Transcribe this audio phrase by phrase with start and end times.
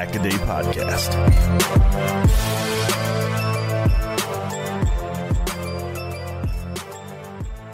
[0.00, 2.69] This is the Pack a Day Podcast.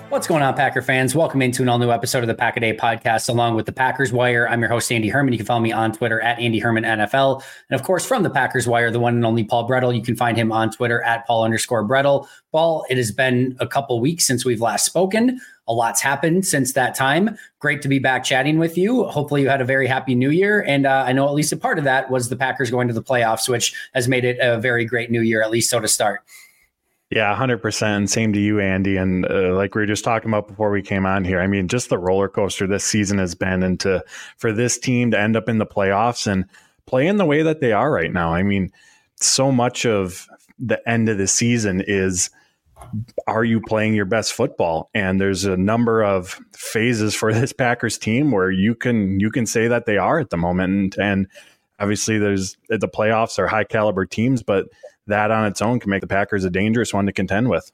[0.09, 1.17] What's going on, Packer fans?
[1.17, 3.73] Welcome into an all new episode of the Pack a Day podcast, along with the
[3.73, 4.49] Packers Wire.
[4.49, 5.33] I'm your host, Andy Herman.
[5.33, 7.43] You can follow me on Twitter at Andy Herman NFL.
[7.69, 9.95] And of course, from the Packers Wire, the one and only Paul Bretl.
[9.95, 12.29] You can find him on Twitter at Paul underscore Bretl.
[12.53, 15.41] Paul, it has been a couple weeks since we've last spoken.
[15.67, 17.37] A lot's happened since that time.
[17.59, 19.05] Great to be back chatting with you.
[19.07, 20.63] Hopefully, you had a very happy new year.
[20.63, 22.95] And uh, I know at least a part of that was the Packers going to
[22.95, 25.89] the playoffs, which has made it a very great new year, at least so to
[25.89, 26.23] start.
[27.11, 28.09] Yeah, 100%.
[28.09, 28.97] Same to you, Andy.
[28.97, 31.69] And uh, like we were just talking about before we came on here, I mean,
[31.69, 33.63] just the roller coaster this season has been.
[33.63, 34.05] And to,
[34.39, 36.47] for this team to end up in the playoffs and
[36.87, 38.73] play in the way that they are right now, I mean,
[39.21, 40.27] so much of
[40.59, 42.31] the end of the season is
[43.27, 47.99] are you playing your best football and there's a number of phases for this packers
[47.99, 51.27] team where you can you can say that they are at the moment and, and
[51.79, 54.67] obviously there's the playoffs are high caliber teams but
[55.07, 57.71] that on its own can make the Packers a dangerous one to contend with.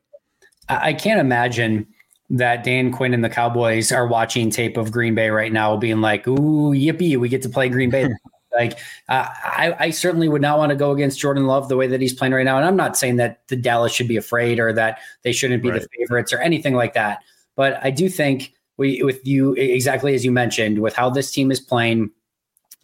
[0.69, 1.87] I can't imagine
[2.31, 6.01] that Dan Quinn and the Cowboys are watching tape of Green Bay right now, being
[6.01, 8.09] like, "Ooh, yippee, we get to play Green Bay."
[8.55, 8.79] like,
[9.09, 12.01] uh, I, I, certainly would not want to go against Jordan Love the way that
[12.01, 12.57] he's playing right now.
[12.57, 15.71] And I'm not saying that the Dallas should be afraid or that they shouldn't be
[15.71, 15.81] right.
[15.81, 17.21] the favorites or anything like that.
[17.57, 21.51] But I do think we, with you, exactly as you mentioned, with how this team
[21.51, 22.11] is playing,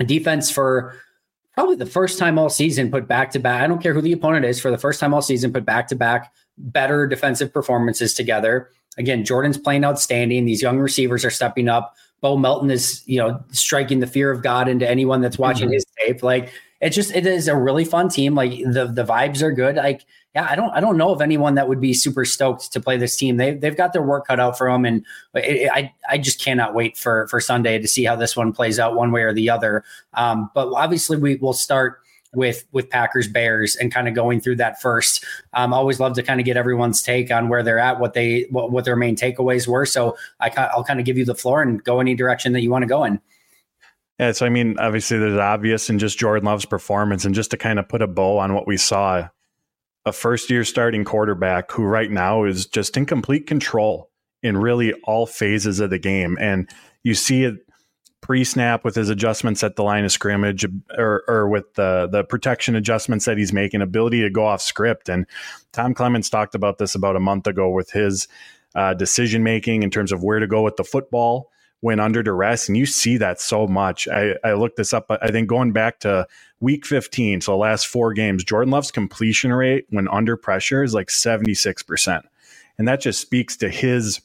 [0.06, 0.94] defense for
[1.58, 3.64] probably the first time all season put back to back.
[3.64, 5.88] I don't care who the opponent is for the first time all season, put back
[5.88, 8.70] to back better defensive performances together.
[8.96, 10.44] Again, Jordan's playing outstanding.
[10.44, 11.96] These young receivers are stepping up.
[12.20, 15.74] Bo Melton is, you know, striking the fear of God into anyone that's watching mm-hmm.
[15.74, 16.22] his tape.
[16.22, 18.34] Like it's just it is a really fun team.
[18.34, 19.76] Like the the vibes are good.
[19.76, 22.80] Like yeah, I don't I don't know of anyone that would be super stoked to
[22.80, 23.36] play this team.
[23.36, 26.74] They they've got their work cut out for them, and it, I I just cannot
[26.74, 29.50] wait for for Sunday to see how this one plays out one way or the
[29.50, 29.84] other.
[30.14, 32.00] Um, but obviously we will start
[32.32, 35.24] with with Packers Bears and kind of going through that first.
[35.54, 38.46] Um, always love to kind of get everyone's take on where they're at, what they
[38.50, 39.86] what, what their main takeaways were.
[39.86, 42.70] So I I'll kind of give you the floor and go any direction that you
[42.70, 43.20] want to go in.
[44.18, 47.56] Yeah, so I mean, obviously there's obvious and just Jordan Love's performance, and just to
[47.56, 49.28] kind of put a bow on what we saw,
[50.04, 54.10] a first year starting quarterback who right now is just in complete control
[54.42, 56.68] in really all phases of the game, and
[57.04, 57.54] you see it
[58.20, 62.74] pre-snap with his adjustments at the line of scrimmage, or, or with the the protection
[62.74, 65.26] adjustments that he's making, ability to go off script, and
[65.72, 68.26] Tom Clements talked about this about a month ago with his
[68.74, 71.50] uh, decision making in terms of where to go with the football
[71.80, 72.68] when under duress.
[72.68, 74.08] And you see that so much.
[74.08, 76.26] I, I looked this up, I think going back to
[76.60, 80.94] week 15, so the last four games, Jordan Love's completion rate when under pressure is
[80.94, 82.22] like 76%.
[82.78, 84.20] And that just speaks to his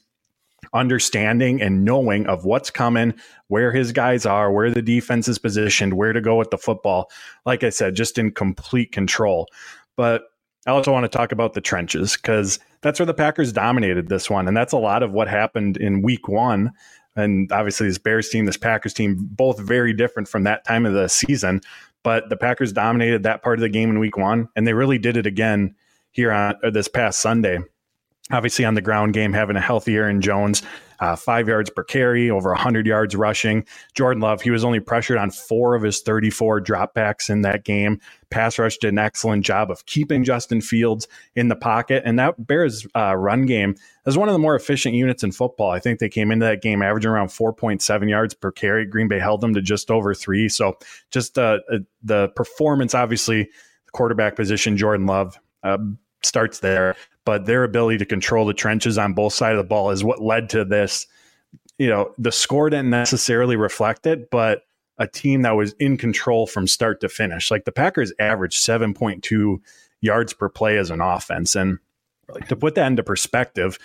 [0.72, 3.14] understanding and knowing of what's coming,
[3.48, 7.10] where his guys are, where the defense is positioned, where to go with the football.
[7.44, 9.48] Like I said, just in complete control.
[9.96, 10.24] But
[10.66, 14.30] I also want to talk about the trenches because that's where the Packers dominated this
[14.30, 14.48] one.
[14.48, 16.72] And that's a lot of what happened in week one
[17.16, 20.94] and obviously this Bears team, this Packers team, both very different from that time of
[20.94, 21.60] the season.
[22.02, 24.98] But the Packers dominated that part of the game in Week One, and they really
[24.98, 25.74] did it again
[26.10, 27.58] here on this past Sunday.
[28.30, 30.62] Obviously, on the ground game, having a healthy Aaron Jones,
[30.98, 33.66] uh, five yards per carry, over 100 yards rushing.
[33.94, 38.00] Jordan Love, he was only pressured on four of his 34 dropbacks in that game.
[38.30, 41.06] Pass rush did an excellent job of keeping Justin Fields
[41.36, 42.02] in the pocket.
[42.06, 43.74] And that Bears uh, run game
[44.06, 45.70] is one of the more efficient units in football.
[45.70, 48.86] I think they came into that game averaging around 4.7 yards per carry.
[48.86, 50.48] Green Bay held them to just over three.
[50.48, 50.78] So
[51.10, 55.38] just uh, uh the performance, obviously, the quarterback position, Jordan Love.
[55.62, 55.78] Uh,
[56.24, 59.90] starts there but their ability to control the trenches on both sides of the ball
[59.90, 61.06] is what led to this.
[61.78, 64.62] You know, the score didn't necessarily reflect it, but
[64.98, 67.50] a team that was in control from start to finish.
[67.50, 69.58] Like the Packers averaged 7.2
[70.00, 71.56] yards per play as an offense.
[71.56, 71.78] And
[72.48, 73.78] to put that into perspective,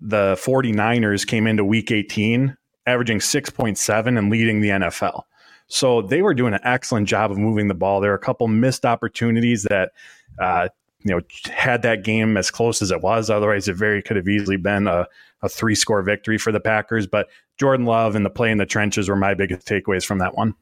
[0.00, 2.56] the 49ers came into week 18
[2.86, 5.24] averaging 6.7 and leading the NFL.
[5.66, 8.00] So they were doing an excellent job of moving the ball.
[8.00, 9.92] There were a couple missed opportunities that
[10.40, 10.68] uh,
[11.04, 11.20] you know
[11.52, 13.30] had that game as close as it was.
[13.30, 15.06] Otherwise, it very could have easily been a,
[15.42, 17.06] a three score victory for the Packers.
[17.06, 17.28] But
[17.58, 20.54] Jordan Love and the play in the trenches were my biggest takeaways from that one.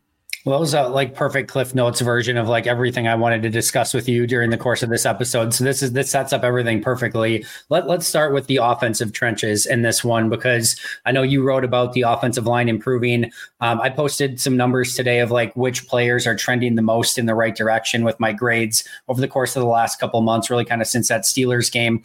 [0.46, 3.50] Well, that was a like perfect Cliff Notes version of like everything I wanted to
[3.50, 5.52] discuss with you during the course of this episode.
[5.52, 7.44] So this is this sets up everything perfectly.
[7.69, 11.64] Let let's start with the offensive trenches in this one because I know you wrote
[11.64, 13.32] about the offensive line improving.
[13.60, 17.26] Um, I posted some numbers today of like which players are trending the most in
[17.26, 20.64] the right direction with my grades over the course of the last couple months, really
[20.64, 22.04] kind of since that Steelers game.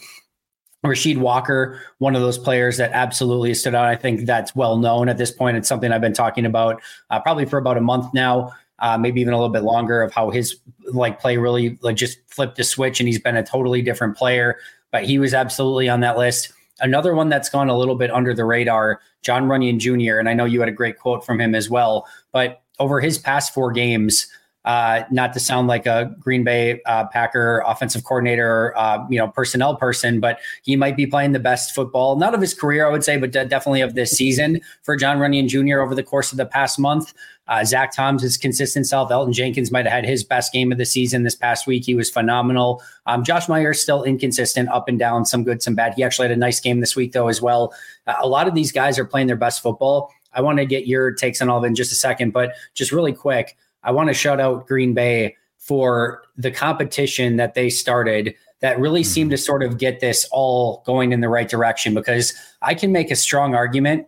[0.84, 3.86] Rasheed Walker, one of those players that absolutely stood out.
[3.86, 5.58] I think that's well known at this point.
[5.58, 6.82] It's something I've been talking about
[7.12, 10.12] uh, probably for about a month now, uh, maybe even a little bit longer, of
[10.12, 10.58] how his
[10.92, 14.58] like play really like just flipped the switch and he's been a totally different player.
[14.92, 16.52] But he was absolutely on that list.
[16.80, 20.18] Another one that's gone a little bit under the radar, Jon Runyan Jr.
[20.18, 22.08] And I know you had a great quote from him as well.
[22.32, 24.28] But over his past four games,
[24.66, 29.28] uh, not to sound like a Green Bay uh, Packer offensive coordinator, uh, you know,
[29.28, 32.92] personnel person, but he might be playing the best football, not of his career, I
[32.92, 35.80] would say, but definitely of this season for Jon Runyan Jr.
[35.80, 37.14] over the course of the past month.
[37.48, 39.10] Uh, Zach Tom's is consistent self.
[39.10, 41.84] Elgton Jenkins might have had his best game of the season this past week.
[41.84, 42.82] He was phenomenal.
[43.08, 45.96] Um, Josh Myers still inconsistent, up and down, some good, some bad.
[45.96, 47.74] He actually had a nice game this week though as well.
[48.08, 50.14] Uh, a lot of these guys are playing their best football.
[50.34, 52.54] I want to get your takes on all of it in just a second, but
[52.74, 53.58] just really quick.
[53.84, 59.04] I want to shout out Green Bay for the competition that they started that really
[59.04, 59.36] seemed mm-hmm.
[59.36, 63.12] to sort of get this all going in the right direction because I can make
[63.12, 64.08] a strong argument.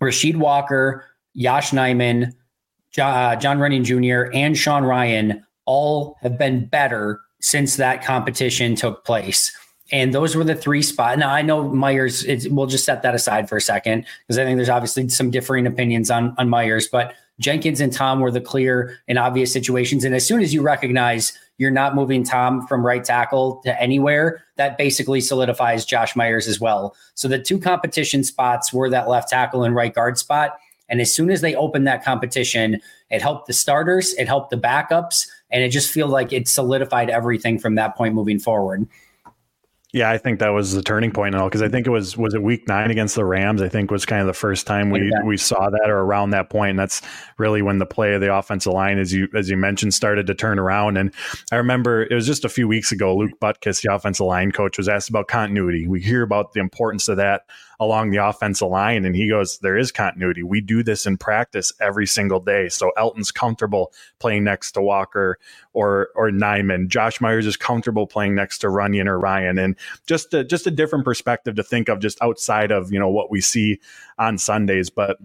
[0.00, 1.04] Rasheed Walker,
[1.34, 2.32] Yosh Nijman,
[2.90, 9.04] John, Jon Runyan Jr., and Sean Rhyan all have been better since that competition took
[9.04, 9.54] place.
[9.90, 11.18] And those were the three spots.
[11.18, 12.26] Now I know Myers.
[12.50, 15.66] we'll just set that aside for a second because I think there's obviously some differing
[15.66, 16.88] opinions on on Myers.
[16.88, 20.04] But Jenkins and Tom were the clear and obvious situations.
[20.04, 24.44] And as soon as you recognize you're not moving Tom from right tackle to anywhere,
[24.56, 26.96] that basically solidifies Josh Myers as well.
[27.14, 30.58] So the two competition spots were that left tackle and right guard spot.
[30.88, 32.80] And as soon as they opened that competition,
[33.10, 37.10] it helped the starters, it helped the backups, and it just feel like it solidified
[37.10, 38.86] everything from that point moving forward.
[39.94, 42.14] Yeah, I think that was the turning point and all because I think it was
[42.14, 43.62] was it week nine against the Rams.
[43.62, 45.22] I think was kind of the first time we yeah.
[45.24, 46.70] we saw that or around that point.
[46.70, 47.00] And that's
[47.38, 50.34] really when the play of the offensive line, as you as you mentioned, started to
[50.34, 50.98] turn around.
[50.98, 51.14] And
[51.50, 53.16] I remember it was just a few weeks ago.
[53.16, 55.88] Luke Butkus, the offensive line coach, was asked about continuity.
[55.88, 57.44] We hear about the importance of that
[57.80, 59.04] along the offensive line.
[59.04, 60.42] And he goes, There is continuity.
[60.42, 62.68] We do this in practice every single day.
[62.68, 65.38] So Elgton's comfortable playing next to Walker
[65.72, 66.88] or or Nijman.
[66.88, 69.62] Josh Myers is comfortable playing next to Runyan or Rhyan.
[69.62, 69.76] And
[70.06, 73.30] just a, just a different perspective to think of just outside of, you know, what
[73.30, 73.80] we see
[74.18, 74.90] on Sundays.
[74.90, 75.18] But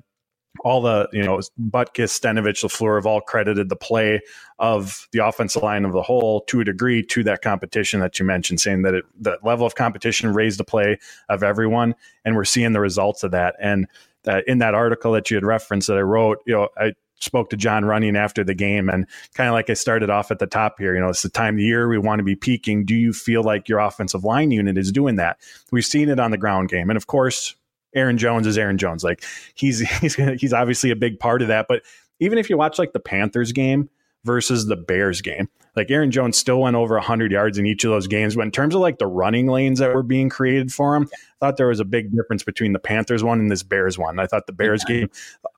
[0.62, 4.22] all the you know Butkus, Stenavich, LaFleur have all credited the play
[4.60, 8.26] of the offensive line of the whole to a degree to that competition that you
[8.26, 12.46] mentioned, saying that it, the level of competition raised the play of everyone, and we're
[12.46, 13.56] seeing the results of that.
[13.60, 13.88] And
[14.28, 17.50] uh, in that article that you had referenced that I wrote, you know, I spoke
[17.50, 20.48] to Jon Runyan after the game, and kind of like I started off at the
[20.48, 20.94] top here.
[20.94, 22.86] You know, it's the time of the year we want to be peaking.
[22.86, 25.40] Do you feel like your offensive line unit is doing that?
[25.72, 27.56] We've seen it on the ground game, and of course
[27.96, 29.04] Aaron Jones is Aaron Jones.
[29.04, 29.24] Like
[29.56, 31.68] he's he's he's obviously a big part of that.
[31.68, 31.84] But
[32.20, 33.90] even if you watch like the Panthers game
[34.24, 37.92] versus the Bears game, like Aaron Jones still went over 100 yards in each of
[37.92, 38.36] those games.
[38.36, 41.18] But in terms of like the running lanes that were being created for him, I
[41.40, 44.20] thought there was a big difference between the Panthers one and this Bears one.
[44.20, 44.96] I thought the Bears yeah.
[44.96, 45.10] game.
[45.44, 45.50] Uh,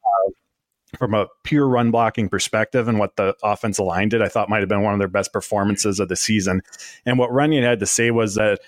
[0.98, 4.62] from a pure run blocking perspective and what the offensive line did, I thought might
[4.62, 6.62] have been one of their best performances of the season.
[7.06, 8.62] And what Runyan had to say was that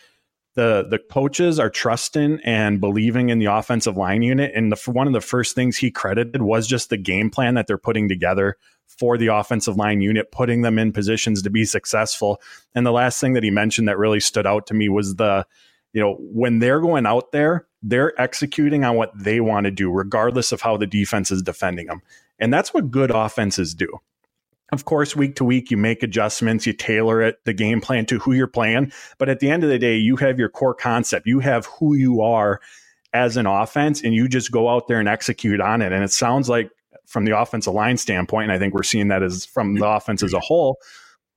[0.58, 4.52] the the coaches are trusting and believing in the offensive line unit.
[4.56, 7.68] And the, one of the first things he credited was just the game plan that
[7.68, 12.42] they're putting together for the offensive line unit, putting them in positions to be successful.
[12.74, 15.46] And the last thing that he mentioned that really stood out to me was the
[15.94, 19.92] you know, when they're going out there, they're executing on what they want to do,
[19.92, 22.02] regardless of how the defense is defending them.
[22.40, 24.00] And that's what good offenses do.
[24.72, 28.20] Of course, week to week, you make adjustments, you tailor it, the game plan to
[28.20, 28.92] who you're playing.
[29.18, 31.96] But at the end of the day, you have your core concept, you have who
[31.96, 32.60] you are
[33.14, 35.94] as an offense, and you just go out there and execute on it.
[35.94, 36.70] And it sounds like,
[37.06, 40.22] from the offensive line standpoint, and I think we're seeing that as from the offense
[40.22, 40.78] as a whole,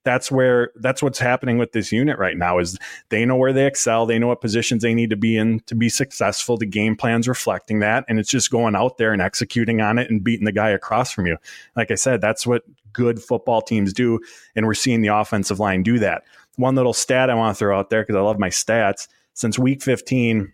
[0.04, 2.78] that's where that's what's happening with this unit right now is
[3.10, 5.74] they know where they excel they know what positions they need to be in to
[5.74, 9.80] be successful the game plans reflecting that and it's just going out there and executing
[9.80, 11.36] on it and beating the guy across from you.
[11.76, 14.18] Like i said that's what good football teams do
[14.56, 16.22] and we're seeing the offensive line do that.
[16.56, 19.08] One little stat i want to throw out there because i love my stats.
[19.34, 20.52] Since week 15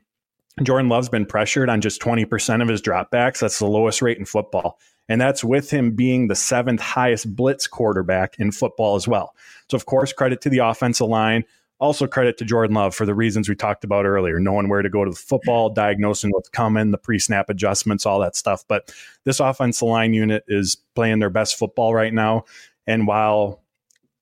[0.62, 3.38] jordan love's been pressured on just 20% of his dropbacks.
[3.38, 7.66] That's the lowest rate in football and that's with him being the seventh highest blitz
[7.66, 9.34] quarterback in football as well.
[9.70, 11.44] So, of course, credit to the offensive line.
[11.78, 14.88] Also, credit to Jordan Love for the reasons we talked about earlier, knowing where to
[14.88, 15.74] go to the football, mm-hmm.
[15.74, 18.64] diagnosing what's coming, the pre snap adjustments, all that stuff.
[18.66, 18.92] But
[19.24, 22.44] this offensive line unit is playing their best football right now.
[22.86, 23.62] And while,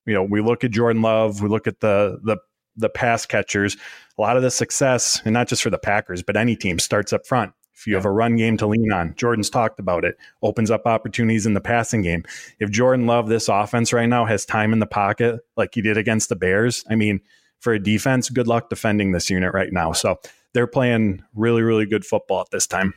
[0.04, 2.38] you know, we look at Jordan Love, we look at the, the,
[2.76, 3.76] the pass catchers,
[4.18, 7.12] a lot of the success, and not just for the Packers, but any team starts
[7.12, 7.52] up front.
[7.74, 10.86] If you have a run game to lean on, Jordan's talked about it, opens up
[10.86, 12.24] opportunities in the passing game.
[12.60, 15.98] If Jordan Love, this offense right now, has time in the pocket like he did
[15.98, 17.20] against the Bears, I mean,
[17.60, 19.92] for a defense, good luck defending this unit right now.
[19.92, 20.20] So
[20.52, 22.94] they're playing really, really good football at this time.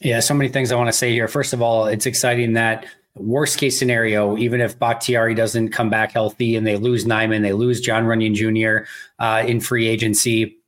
[0.00, 1.28] Yeah, so many things I want to say here.
[1.28, 6.12] First of all, it's exciting that worst case scenario, even if Bakhtiari doesn't come back
[6.12, 8.88] healthy and they lose Nijman, they lose Jon Runyan Jr.
[9.18, 10.58] Uh, in free agency,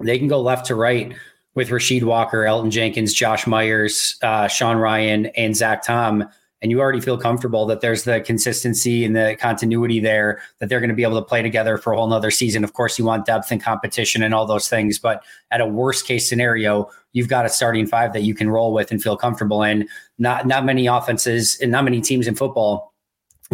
[0.00, 1.14] they can go left to right
[1.58, 6.24] with Rasheed Walker, Elgton Jenkins, Josh Myers, uh, Sean Rhyan, and Zach Tom,
[6.62, 10.78] and you already feel comfortable that there's the consistency and the continuity there that they're
[10.78, 12.62] going to be able to play together for a whole nother season.
[12.62, 16.06] Of course, you want depth and competition and all those things, but at a worst
[16.06, 19.64] case scenario, you've got a starting five that you can roll with and feel comfortable
[19.64, 19.88] in.
[20.16, 22.94] Not not many offenses and not many teams in football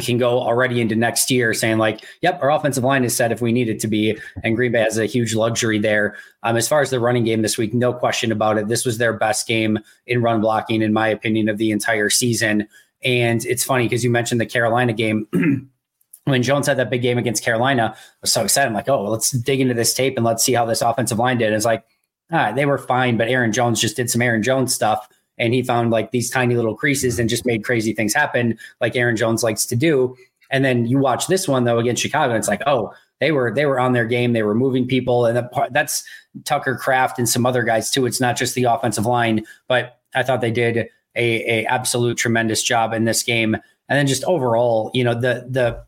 [0.02, 3.40] can go already into next year saying like, yep, our offensive line is set if
[3.40, 4.18] we need it to be.
[4.42, 6.16] And Green Bay has a huge luxury there.
[6.42, 8.68] Um, as far as the running game this week, no question about it.
[8.68, 12.66] This was their best game in run blocking, in my opinion, of the entire season.
[13.04, 15.28] And it's funny because you mentioned the Carolina game.
[16.24, 18.68] when Jones had that big game against Carolina, I was so excited.
[18.68, 21.38] I'm like, oh, let's dig into this tape and let's see how this offensive line
[21.38, 21.48] did.
[21.48, 21.84] And it's like,
[22.32, 25.62] ah, they were fine, but Aaron Jones just did some Aaron Jones stuff and he
[25.62, 29.42] found like these tiny little creases and just made crazy things happen, like Aaron Jones
[29.42, 30.16] likes to do.
[30.50, 33.66] And then you watch this one though against Chicago, it's like, oh, they were they
[33.66, 36.04] were on their game, they were moving people, and that, that's
[36.44, 38.06] Tucker Kraft and some other guys too.
[38.06, 42.62] It's not just the offensive line, but I thought they did a, a absolute tremendous
[42.62, 43.54] job in this game.
[43.54, 45.84] And then just overall, you know, the the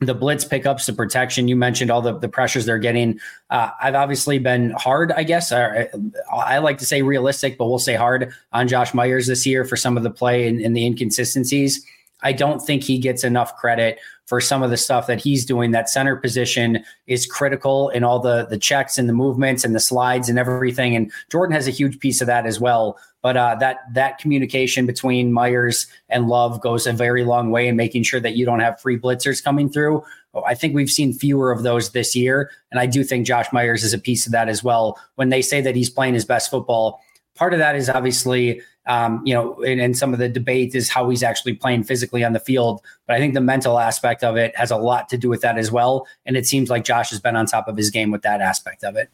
[0.00, 1.48] the blitz pickups, the protection.
[1.48, 3.20] You mentioned all the, the pressures they're getting.
[3.50, 5.52] Uh, I've obviously been hard, I guess.
[5.52, 5.88] I,
[6.32, 9.76] I, like to say realistic, but we'll say hard on Josh Myers this year for
[9.76, 11.84] some of the play and, and the inconsistencies.
[12.22, 15.72] I don't think he gets enough credit for some of the stuff that he's doing.
[15.72, 19.80] That center position is critical in all the the checks and the movements and the
[19.80, 20.96] slides and everything.
[20.96, 22.98] And Jordan has a huge piece of that as well.
[23.24, 27.74] But uh, that that communication between Myers and Love goes a very long way in
[27.74, 30.04] making sure that you don't have free blitzers coming through.
[30.46, 33.82] I think we've seen fewer of those this year, and I do think Josh Myers
[33.82, 35.00] is a piece of that as well.
[35.14, 37.00] When they say that he's playing his best football,
[37.34, 40.90] part of that is obviously um, you know, and, and, some of the debate is
[40.90, 42.82] how he's actually playing physically on the field.
[43.06, 45.56] But I think the mental aspect of it has a lot to do with that
[45.56, 46.06] as well.
[46.26, 48.84] And it seems like Josh has been on top of his game with that aspect
[48.84, 49.08] of it.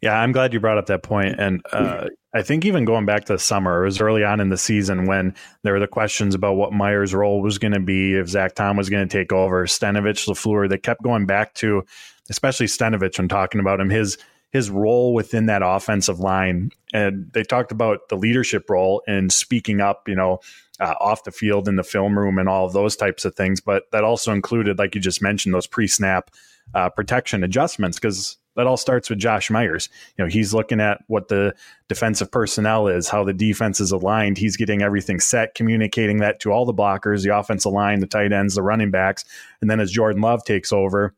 [0.00, 1.38] Yeah, I'm glad you brought up that point.
[1.38, 4.48] And uh, I think even going back to the summer, it was early on in
[4.48, 8.14] the season when there were the questions about what Myers' role was going to be,
[8.14, 10.68] if Zach Tom was going to take over, Stenavich, LaFleur.
[10.68, 11.84] They kept going back to,
[12.28, 14.18] especially Stenavich, when talking about him, his
[14.52, 16.70] his role within that offensive line.
[16.92, 20.40] And they talked about the leadership role and speaking up, you know,
[20.80, 23.60] uh, off the field in the film room and all of those types of things.
[23.60, 26.30] But that also included, like you just mentioned, those pre snap
[26.74, 29.88] uh, protection adjustments because that all starts with Josh Myers.
[30.16, 31.54] You know, he's looking at what the
[31.88, 34.38] defensive personnel is, how the defense is aligned.
[34.38, 38.32] He's getting everything set, communicating that to all the blockers, the offensive line, the tight
[38.32, 39.24] ends, the running backs.
[39.60, 41.14] And then as Jordan Love takes over,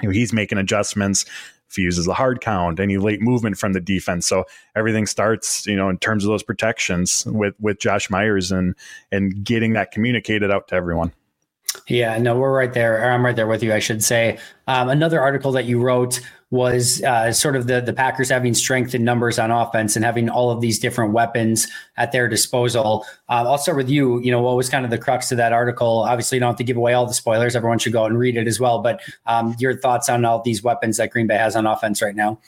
[0.00, 1.24] you know, he's making adjustments
[1.68, 4.26] if he uses the hard count, any late movement from the defense.
[4.26, 4.44] So
[4.74, 8.74] everything starts, you know, in terms of those protections with with Josh Myers and
[9.12, 11.12] and getting that communicated out to everyone.
[11.86, 13.10] Yeah, no, we're right there.
[13.12, 14.38] I'm right there with you, I should say.
[14.66, 16.20] Um, another article that you wrote
[16.50, 20.30] was uh, sort of the the Packers having strength in numbers on offense and having
[20.30, 23.04] all of these different weapons at their disposal.
[23.28, 24.20] Uh, I'll start with you.
[24.20, 26.04] You know, what was kind of the crux of that article?
[26.08, 27.54] Obviously, you don't have to give away all the spoilers.
[27.54, 28.80] Everyone should go out and read it as well.
[28.80, 32.16] But um, your thoughts on all these weapons that Green Bay has on offense right
[32.16, 32.38] now?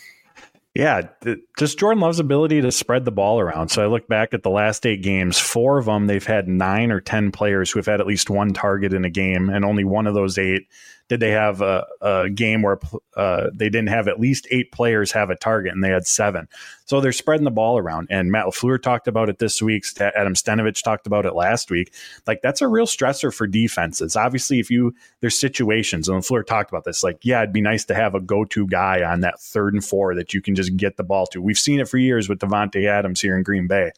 [0.75, 1.03] Yeah,
[1.59, 3.71] just Jordan Love's ability to spread the ball around.
[3.71, 6.93] So I look back at the last eight games, four of them, they've had nine
[6.93, 9.83] or 10 players who have had at least one target in a game, and only
[9.83, 10.69] one of those eight
[11.11, 12.79] did they have a, a game where
[13.17, 16.47] uh, they didn't have at least eight players have a target and they had seven.
[16.85, 18.07] So they're spreading the ball around.
[18.11, 19.85] And Matt LaFleur talked about it this week.
[19.99, 21.93] Adam Stenavich talked about it last week.
[22.29, 24.15] Like that's a real stressor for defenses.
[24.15, 27.85] Obviously, if you, there's situations, and LaFleur talked about this, like, yeah, it'd be nice
[27.87, 30.77] to have a go to guy on that third and four that you can just
[30.77, 31.43] get the ball to.
[31.43, 33.91] We've seen it for years with Davante Adams here in Green Bay.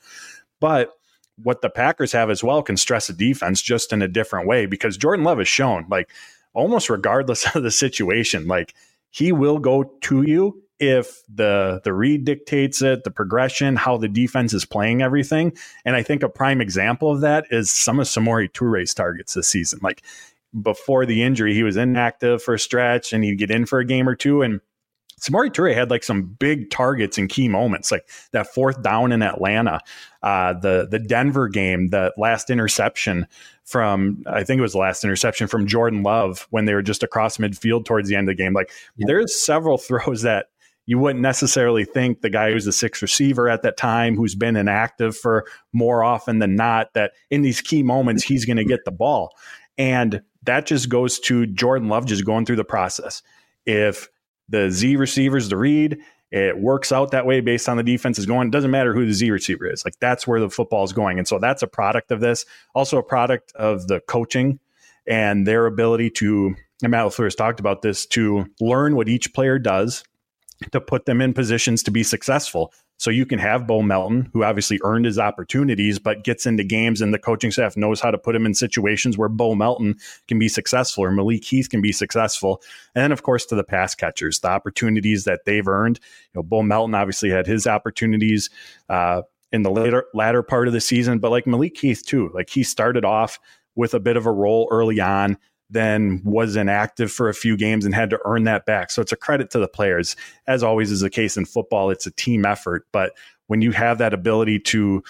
[0.60, 0.94] But
[1.42, 4.66] what the Packers have as well can stress a defense just in a different way
[4.66, 6.10] because Jordan Love has shown like
[6.54, 8.46] almost regardless of the situation.
[8.46, 8.74] Like
[9.10, 14.08] he will go to you if the the read dictates it, the progression, how the
[14.08, 15.52] defense is playing everything.
[15.84, 19.46] And I think a prime example of that is some of Samori Toure's targets this
[19.46, 19.78] season.
[19.82, 20.02] Like
[20.60, 23.84] before the injury, he was inactive for a stretch and he'd get in for a
[23.84, 24.42] game or two.
[24.42, 24.60] And
[25.20, 29.22] Samori Toure had like some big targets in key moments, like that fourth down in
[29.22, 29.80] Atlanta,
[30.20, 33.28] uh, the the Denver game, the last interception
[33.64, 37.02] from I think it was the last interception from Jordan Love when they were just
[37.02, 38.52] across midfield towards the end of the game.
[38.52, 39.06] Like yeah.
[39.06, 40.46] there's several throws that
[40.86, 44.56] you wouldn't necessarily think the guy who's the sixth receiver at that time, who's been
[44.56, 48.84] inactive for more often than not, that in these key moments he's going to get
[48.84, 49.30] the ball,
[49.78, 53.22] and that just goes to Jordan Love just going through the process.
[53.64, 54.08] If
[54.52, 55.98] the Z receivers the read.
[56.32, 58.48] It works out that way based on the defense is going.
[58.48, 59.84] It doesn't matter who the Z receiver is.
[59.84, 61.18] Like that's where the football is going.
[61.18, 62.46] And so that's a product of this.
[62.74, 64.58] Also a product of the coaching
[65.06, 69.34] and their ability to, and Matt LaFleur has talked about this, to learn what each
[69.34, 70.04] player does
[70.70, 72.72] to put them in positions to be successful.
[73.02, 77.00] So you can have Bo Melton, who obviously earned his opportunities, but gets into games
[77.00, 79.96] and the coaching staff knows how to put him in situations where Bo Melton
[80.28, 82.62] can be successful or Malik Heath can be successful.
[82.94, 85.98] And then, of course, to the pass catchers, the opportunities that they've earned.
[86.32, 88.50] You know, Bo Melton obviously had his opportunities
[88.88, 92.50] uh, in the later latter part of the season, but like Malik Heath too, like
[92.50, 93.40] he started off
[93.74, 95.38] with a bit of a role early on
[95.72, 98.90] then was inactive for a few games and had to earn that back.
[98.90, 100.16] So it's a credit to the players.
[100.46, 102.86] As always is the case in football, it's a team effort.
[102.92, 103.12] But
[103.46, 105.02] when you have that ability to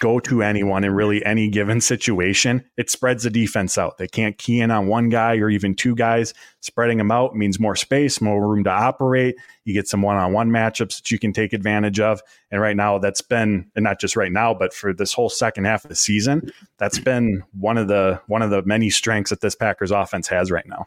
[0.00, 3.98] go to anyone in really any given situation, it spreads the defense out.
[3.98, 6.34] They can't key in on one guy or even two guys.
[6.60, 9.36] Spreading them out means more space, more room to operate.
[9.64, 12.22] You get some one on one matchups that you can take advantage of.
[12.50, 15.64] And right now, that's been, and not just right now, but for this whole second
[15.64, 19.40] half of the season, that's been one of the one of the many strengths that
[19.40, 20.86] this Packers offense has right now.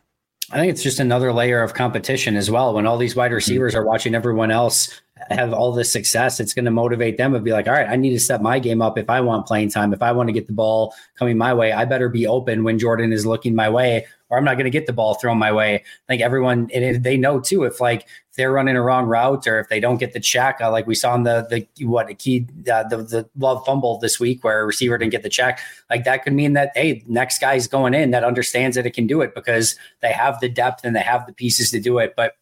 [0.51, 2.73] I think it's just another layer of competition as well.
[2.73, 3.81] When all these wide receivers mm-hmm.
[3.81, 7.51] are watching everyone else have all this success, it's going to motivate them and be
[7.51, 9.93] like, all right, I need to step my game up if I want playing time.
[9.93, 12.79] If I want to get the ball coming my way, I better be open when
[12.79, 15.51] Jordan is looking my way, or I'm not going to get the ball thrown my
[15.51, 15.83] way.
[16.07, 19.59] Think everyone, and they know too, if like if they're running a wrong route or
[19.59, 22.13] if they don't get the check, uh, like we saw in the, the what, a
[22.13, 25.59] key, uh, the, the love fumble this week where a receiver didn't get the check,
[25.89, 29.05] like that could mean that, hey, next guy's going in that understands that it can
[29.05, 32.13] do it because they have the depth and they have the pieces to do it.
[32.15, 32.35] But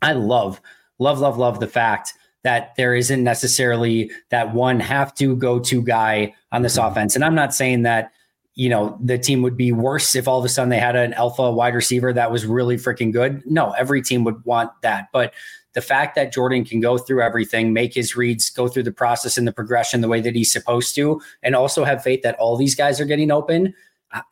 [0.00, 0.60] I love
[0.98, 5.82] love, love, love the fact that there isn't necessarily that one have to go to
[5.82, 6.90] guy on this mm-hmm.
[6.90, 7.14] offense.
[7.14, 8.12] And I'm not saying that,
[8.54, 11.14] you know, the team would be worse if all of a sudden they had an
[11.14, 13.42] alpha wide receiver that was really freaking good.
[13.46, 15.08] No, every team would want that.
[15.12, 15.34] But
[15.74, 19.38] the fact that Jordan can go through everything, make his reads, go through the process
[19.38, 22.56] and the progression the way that he's supposed to, and also have faith that all
[22.56, 23.74] these guys are getting open,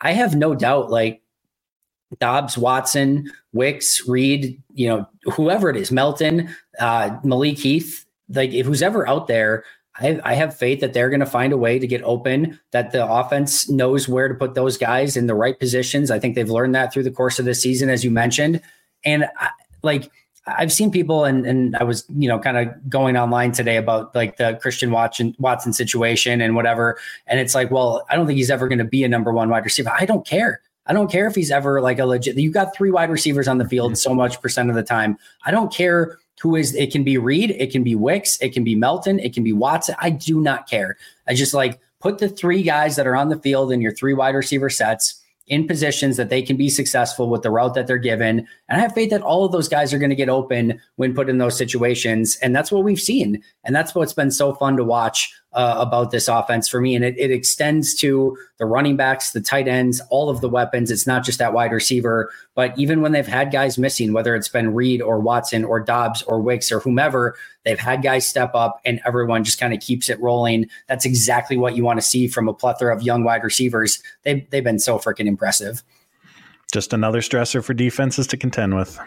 [0.00, 1.22] I have no doubt like
[2.20, 8.82] Doubs, Watson, Wicks, Reed, you know, whoever it is, Melton, uh, Malik Heath, like who's
[8.82, 9.64] ever out there,
[9.98, 12.92] I, I have faith that they're going to find a way to get open, that
[12.92, 16.10] the offense knows where to put those guys in the right positions.
[16.10, 18.60] I think they've learned that through the course of the season, as you mentioned.
[19.04, 19.50] And I,
[19.82, 20.10] like,
[20.46, 24.14] I've seen people, and and I was you know kind of going online today about
[24.14, 28.36] like the Christian Watson Watson situation and whatever, and it's like, well, I don't think
[28.36, 29.90] he's ever going to be a number one wide receiver.
[29.92, 30.60] I don't care.
[30.86, 32.36] I don't care if he's ever like a legit.
[32.36, 33.96] You've got three wide receivers on the field mm-hmm.
[33.96, 35.18] so much percent of the time.
[35.44, 36.74] I don't care who is.
[36.74, 39.52] It can be Reed, it can be Wicks, it can be Melton, it can be
[39.52, 39.96] Watson.
[39.98, 40.96] I do not care.
[41.26, 44.14] I just like put the three guys that are on the field in your three
[44.14, 47.98] wide receiver sets in positions that they can be successful with the route that they're
[47.98, 48.40] given.
[48.68, 51.14] And I have faith that all of those guys are going to get open when
[51.14, 52.36] put in those situations.
[52.42, 53.42] And that's what we've seen.
[53.64, 56.94] And that's what's been so fun to watch uh, about this offense for me.
[56.94, 60.90] And it, it extends to the running backs, the tight ends, all of the weapons.
[60.90, 64.50] It's not just that wide receiver, but even when they've had guys missing, whether it's
[64.50, 68.82] been Reed or Watson or Doubs or Wicks or whomever, they've had guys step up
[68.84, 70.68] and everyone just kind of keeps it rolling.
[70.88, 74.02] That's exactly what you want to see from a plethora of young wide receivers.
[74.24, 75.82] They've, they've been so freaking impressive.
[76.70, 78.98] Just another stressor for defenses to contend with.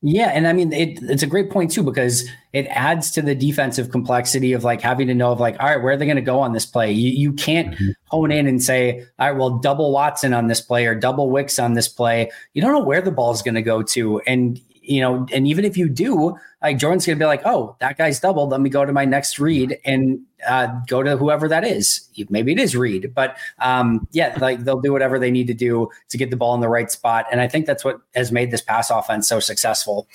[0.00, 3.34] Yeah, and I mean it, it's a great point too because it adds to the
[3.34, 6.16] defensive complexity of like having to know of like, all right, where are they going
[6.16, 6.92] to go on this play?
[6.92, 7.90] You you can't mm-hmm.
[8.06, 11.58] hone in and say, all right, well, double Watson on this play or double Wicks
[11.58, 12.30] on this play.
[12.54, 15.46] You don't know where the ball is going to go to, and you know, and
[15.46, 18.50] even if you do, like Jordan's going to be like, oh, that guy's doubled.
[18.50, 22.08] Let me go to my next read and uh, go to whoever that is.
[22.30, 25.90] Maybe it is Reed, but um, yeah, like they'll do whatever they need to do
[26.08, 27.26] to get the ball in the right spot.
[27.30, 30.08] And I think that's what has made this pass offense so successful.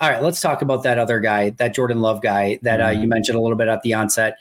[0.00, 3.00] All right, let's talk about that other guy, that Jordan Love guy that uh, you
[3.00, 3.08] mm-hmm.
[3.10, 4.38] mentioned a little bit at the onset.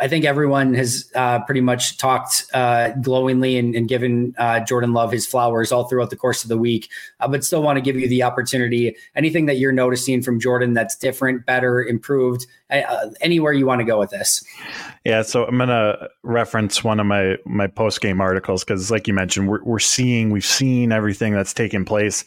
[0.00, 4.92] I think everyone has uh, pretty much talked uh, glowingly and, and given uh, Jordan
[4.92, 7.82] Love his flowers all throughout the course of the week, uh, but still want to
[7.82, 8.96] give you the opportunity.
[9.14, 13.84] Anything that you're noticing from Jordan that's different, better, improved, uh, anywhere you want to
[13.84, 14.42] go with this.
[15.04, 19.14] Yeah, so I'm gonna reference one of my my post game articles because, like you
[19.14, 22.24] mentioned, we're we're seeing we've seen everything that's taken place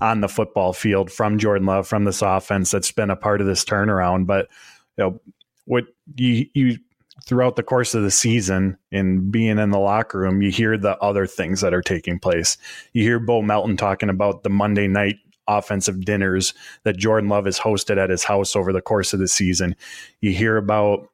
[0.00, 3.46] on the football field from Jordan Love from this offense that's been a part of
[3.46, 4.48] this turnaround, but
[4.96, 5.20] you know
[5.66, 5.84] what
[6.16, 6.78] you you
[7.26, 10.96] throughout the course of the season and being in the locker room, you hear the
[10.98, 12.56] other things that are taking place.
[12.92, 16.54] You hear Bo Melton talking about the Monday night offensive dinners
[16.84, 19.74] that Jordan Love has hosted at his house over the course of the season.
[20.20, 21.08] You hear about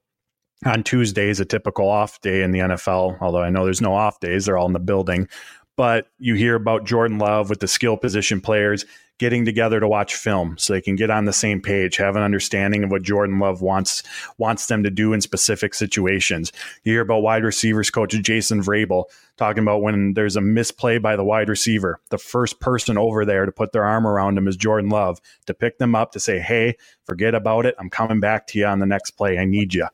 [0.64, 4.20] on Tuesdays, a typical off day in the NFL, although I know there's no off
[4.20, 5.28] days, they're all in the building.
[5.76, 8.84] But you hear about Jordan Love with the skill position players
[9.18, 12.22] getting together to watch film so they can get on the same page, have an
[12.22, 14.02] understanding of what Jordan Love wants
[14.36, 16.52] wants them to do in specific situations.
[16.84, 19.04] You hear about wide receivers coach Jason Vrabel
[19.36, 23.46] talking about when there's a misplay by the wide receiver, the first person over there
[23.46, 26.38] to put their arm around him is Jordan Love to pick them up to say,
[26.38, 27.74] "Hey, forget about it.
[27.78, 29.38] I'm coming back to you on the next play.
[29.38, 29.86] I need you."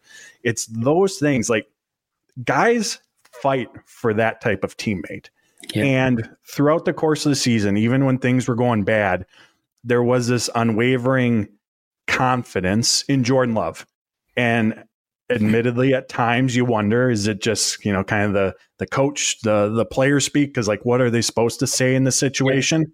[0.43, 1.69] It's those things like
[2.45, 2.99] guys
[3.31, 5.29] fight for that type of teammate.
[5.75, 5.85] Yeah.
[5.85, 9.27] And throughout the course of the season, even when things were going bad,
[9.85, 11.49] there was this unwavering
[12.07, 13.87] confidence in Jordan Love.
[14.37, 14.85] And
[15.31, 19.41] admittedly at times you wonder is it just you know kind of the the coach
[19.43, 22.83] the the player speak because like what are they supposed to say in the situation
[22.83, 22.87] yeah.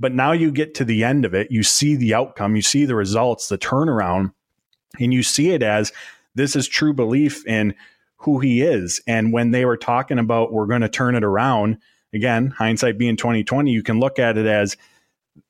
[0.00, 2.84] but now you get to the end of it you see the outcome you see
[2.84, 4.32] the results the turnaround
[4.98, 5.92] and you see it as
[6.34, 7.74] this is true belief in
[8.18, 11.76] who he is and when they were talking about we're going to turn it around
[12.14, 14.76] again, hindsight being 2020, you can look at it as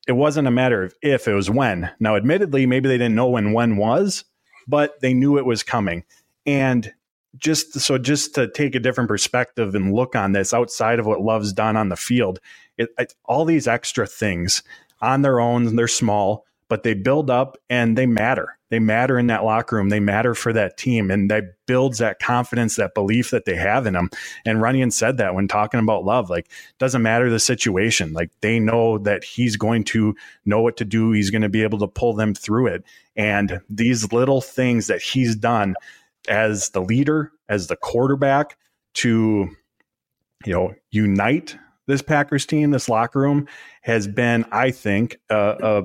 [0.06, 1.90] it wasn't a matter of if, it was when.
[2.00, 4.24] Now, admittedly, maybe they didn't know when when was,
[4.66, 6.04] but they knew it was coming.
[6.46, 6.92] And
[7.36, 11.20] just so just to take a different perspective and look on this outside of what
[11.20, 12.38] Love's done on the field,
[12.78, 14.62] it, it, all these extra things
[15.00, 18.58] on their own, they're small, but they build up and they matter.
[18.70, 19.90] They matter in that locker room.
[19.90, 21.10] They matter for that team.
[21.10, 24.10] And that builds that confidence, that belief that they have in them.
[24.44, 28.12] And Runyan said that when talking about love, like, doesn't matter the situation.
[28.12, 31.12] Like, they know that he's going to know what to do.
[31.12, 32.84] He's going to be able to pull them through it.
[33.14, 35.76] And these little things that he's done
[36.26, 38.56] as the leader, as the quarterback
[38.94, 39.48] to,
[40.44, 43.46] you know, unite this Packers team, this locker room
[43.82, 45.82] has been, I think, uh,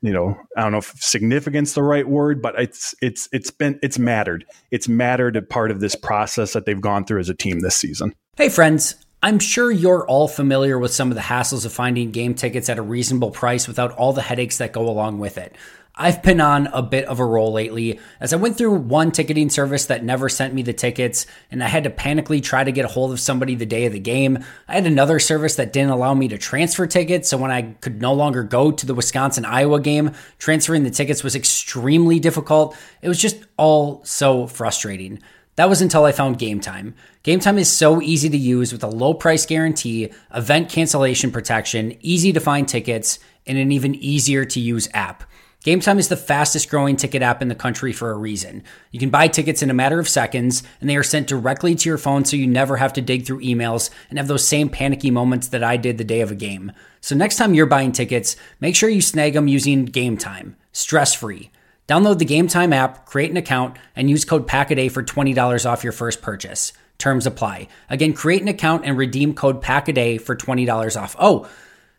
[0.00, 3.78] you know, I don't know if significance the right word, but it's it's it's been
[3.82, 4.44] it's mattered.
[4.70, 7.76] It's mattered a part of this process that they've gone through as a team this
[7.76, 8.14] season.
[8.36, 8.96] Hey, friends.
[9.22, 12.76] I'm sure you're all familiar with some of the hassles of finding game tickets at
[12.76, 15.56] a reasonable price without all the headaches that go along with it.
[15.96, 19.48] I've been on a bit of a roll lately as I went through one ticketing
[19.48, 22.84] service that never sent me the tickets and I had to panically try to get
[22.84, 24.42] a hold of somebody the day of the game.
[24.66, 28.02] I had another service that didn't allow me to transfer tickets, so when I could
[28.02, 32.76] no longer go to the Wisconsin Iowa game, transferring the tickets was extremely difficult.
[33.00, 35.20] It was just all so frustrating.
[35.54, 36.96] That was until I found Game Time.
[37.22, 41.96] Game Time is so easy to use with a low price guarantee, event cancellation protection,
[42.00, 45.22] easy to find tickets, and an even easier to use app.
[45.64, 48.62] Game Time is the fastest growing ticket app in the country for a reason.
[48.90, 51.88] You can buy tickets in a matter of seconds, and they are sent directly to
[51.88, 55.10] your phone so you never have to dig through emails and have those same panicky
[55.10, 56.72] moments that I did the day of a game.
[57.00, 61.14] So next time you're buying tickets, make sure you snag them using Game Time, stress
[61.14, 61.50] free.
[61.88, 65.82] Download the Game Time app, create an account, and use code PACKADAY for $20 off
[65.82, 66.74] your first purchase.
[66.98, 67.68] Terms apply.
[67.88, 71.16] Again, create an account and redeem code PACKADAY for $20 off.
[71.18, 71.48] Oh,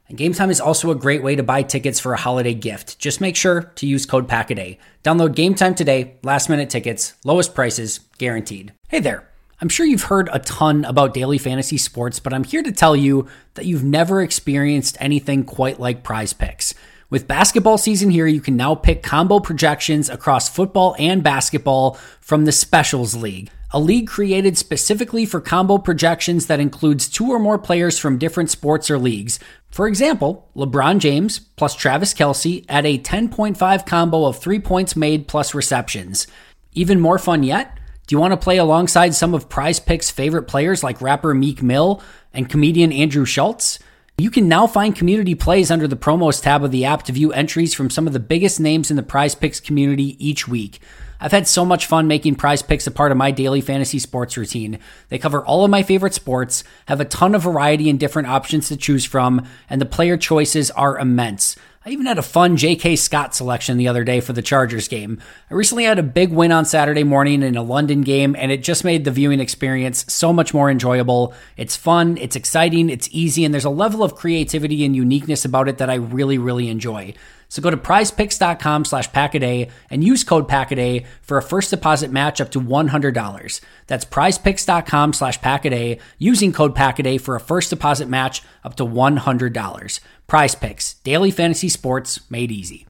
[0.08, 3.00] and Game Time is also a great way to buy tickets for a holiday gift.
[3.00, 4.78] Just make sure to use code PACKADAY.
[5.04, 8.74] Download Game Time today, last minute tickets, lowest prices, guaranteed.
[8.88, 9.30] Hey there.
[9.62, 12.96] I'm sure you've heard a ton about daily fantasy sports, but I'm here to tell
[12.96, 16.74] you that you've never experienced anything quite like PrizePicks.
[17.10, 22.46] With basketball season here, you can now pick combo projections across football and basketball from
[22.46, 27.58] the Specials League a league created specifically for combo projections that includes two or more
[27.58, 29.38] players from different sports or leagues.
[29.76, 35.28] For example, LeBron James plus Travis Kelce at a 10.5 combo of three points made
[35.28, 36.28] plus receptions.
[36.72, 37.78] Even more fun yet?
[38.08, 42.02] Do you want to play alongside some of PrizePicks' favorite players like rapper Meek Mill
[42.34, 43.80] and comedian Andrew Schulz?
[44.18, 47.34] You can now find community plays under the promos tab of the app to view
[47.34, 50.80] entries from some of the biggest names in the Prize Picks community each week.
[51.20, 54.80] I've had so much fun making PrizePicks a part of my daily fantasy sports routine.
[55.10, 58.68] They cover all of my favorite sports, have a ton of variety and different options
[58.68, 61.56] to choose from, and the player choices are immense.
[61.88, 62.96] I even had a fun J.K.
[62.96, 65.22] Scott selection the other day for the Chargers game.
[65.52, 68.64] I recently had a big win on Saturday morning in a London game, and it
[68.64, 71.36] just made the viewing experience so much more enjoyable.
[71.58, 75.70] It's fun, it's exciting, it's easy, and there's a level of creativity and uniqueness about
[75.70, 77.14] it that I really, really enjoy.
[77.50, 82.42] So go to prizepicks.com slash packaday and use code packaday for a first deposit match
[82.42, 83.62] up to $100.
[83.88, 90.00] That's prizepicks.com slash packaday using code packaday for a first deposit match up to $100.
[90.28, 92.88] PrizePicks, daily fantasy sports made easy.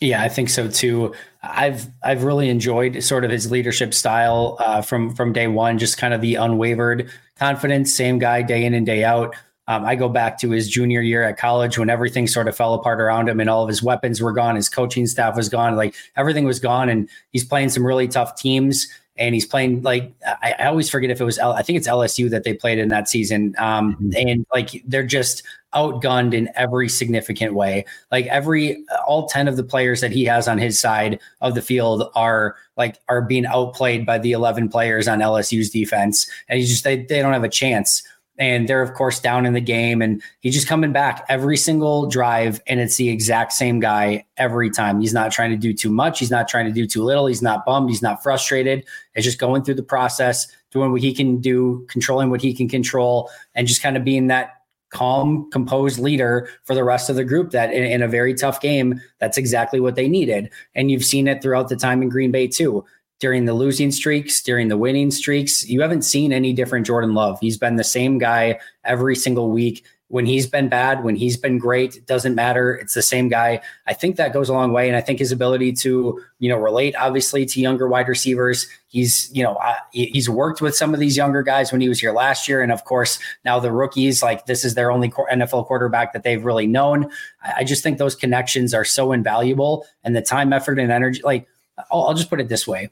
[0.00, 1.14] Yeah, I think so too.
[1.42, 5.78] I've I've really enjoyed sort of his leadership style uh, from from day one.
[5.78, 9.34] Just kind of the unwavered confidence, same guy day in and day out.
[9.68, 12.74] Um, I go back to his junior year at college when everything sort of fell
[12.74, 14.54] apart around him and all of his weapons were gone.
[14.56, 15.76] His coaching staff was gone.
[15.76, 16.88] Like everything was gone.
[16.88, 18.86] And he's playing some really tough teams.
[19.18, 21.88] And he's playing like I, I always forget if it was L, I think it's
[21.88, 23.54] LSU that they played in that season.
[23.56, 24.28] Um, mm-hmm.
[24.28, 25.42] And like they're just
[25.74, 27.86] outgunned in every significant way.
[28.12, 31.62] Like every all 10 of the players that he has on his side of the
[31.62, 36.30] field are like are being outplayed by the 11 players on LSU's defense.
[36.50, 38.02] And he's just they, they don't have a chance
[38.38, 42.06] and they're of course down in the game and he's just coming back every single
[42.06, 45.00] drive and it's the exact same guy every time.
[45.00, 46.18] He's not trying to do too much.
[46.18, 47.26] He's not trying to do too little.
[47.26, 47.88] He's not bummed.
[47.88, 48.84] He's not frustrated.
[49.14, 52.68] It's just going through the process doing what he can do controlling what he can
[52.68, 54.50] control and just kind of being that
[54.90, 58.60] calm composed leader for the rest of the group that in, in a very tough
[58.60, 60.50] game that's exactly what they needed.
[60.74, 62.84] And you've seen it throughout the time in green bay too
[63.18, 65.66] during the losing streaks, during the winning streaks.
[65.68, 67.38] You haven't seen any different Jordan Love.
[67.40, 69.84] He's been the same guy every single week.
[70.08, 72.72] When he's been bad, when he's been great, doesn't matter.
[72.72, 73.60] It's the same guy.
[73.88, 74.86] I think that goes a long way.
[74.86, 78.68] And I think his ability to, you know, relate obviously to younger wide receivers.
[78.86, 79.58] He's, you know,
[79.90, 82.62] he's worked with some of these younger guys when he was here last year.
[82.62, 86.44] And of course, now the rookies, like this is their only NFL quarterback that they've
[86.44, 87.10] really known.
[87.42, 91.20] I just think those connections are so invaluable and the time, effort, and energy.
[91.24, 91.48] Like,
[91.90, 92.90] I'll, I'll just put it this way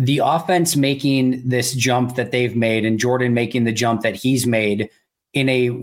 [0.00, 4.46] the offense making this jump that they've made and Jordan making the jump that he's
[4.46, 4.88] made
[5.34, 5.78] in a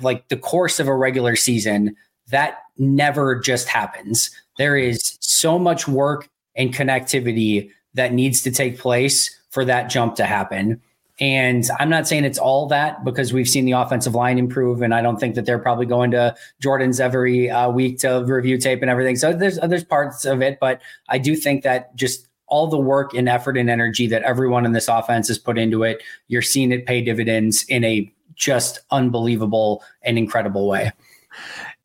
[0.00, 1.94] like the course of a regular season
[2.30, 8.78] that never just happens there is so much work and connectivity that needs to take
[8.78, 10.80] place for that jump to happen
[11.20, 14.94] and I'm not saying it's all that because we've seen the offensive line improve, and
[14.94, 18.80] I don't think that they're probably going to Jordan's every uh, week to review tape
[18.80, 19.16] and everything.
[19.16, 23.14] So there's there's parts of it, but I do think that just all the work
[23.14, 26.72] and effort and energy that everyone in this offense has put into it, you're seeing
[26.72, 30.92] it pay dividends in a just unbelievable and incredible way.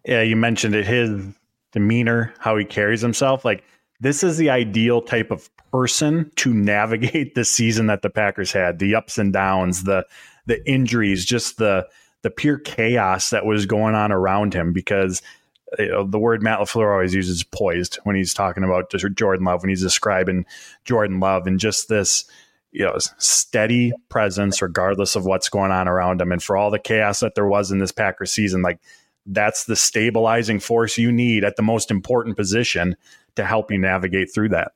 [0.06, 1.24] Yeah, you mentioned it, his
[1.72, 3.46] demeanor, how he carries himself.
[3.46, 3.64] Like,
[4.00, 8.80] this is the ideal type of person to navigate the season that the Packers had,
[8.80, 10.06] the ups and downs, the
[10.48, 11.88] the injuries, just the
[12.22, 15.22] the pure chaos that was going on around him because
[15.80, 19.62] you know, the word Matt LaFleur always uses poised when he's talking about Jordan Love,
[19.62, 20.46] when he's describing
[20.84, 22.26] Jordan Love and just this,
[22.72, 26.32] you know, steady presence regardless of what's going on around him.
[26.32, 28.80] And for all the chaos that there was in this Packer season, like
[29.26, 32.96] that's the stabilizing force you need at the most important position
[33.36, 34.74] to help you navigate through that.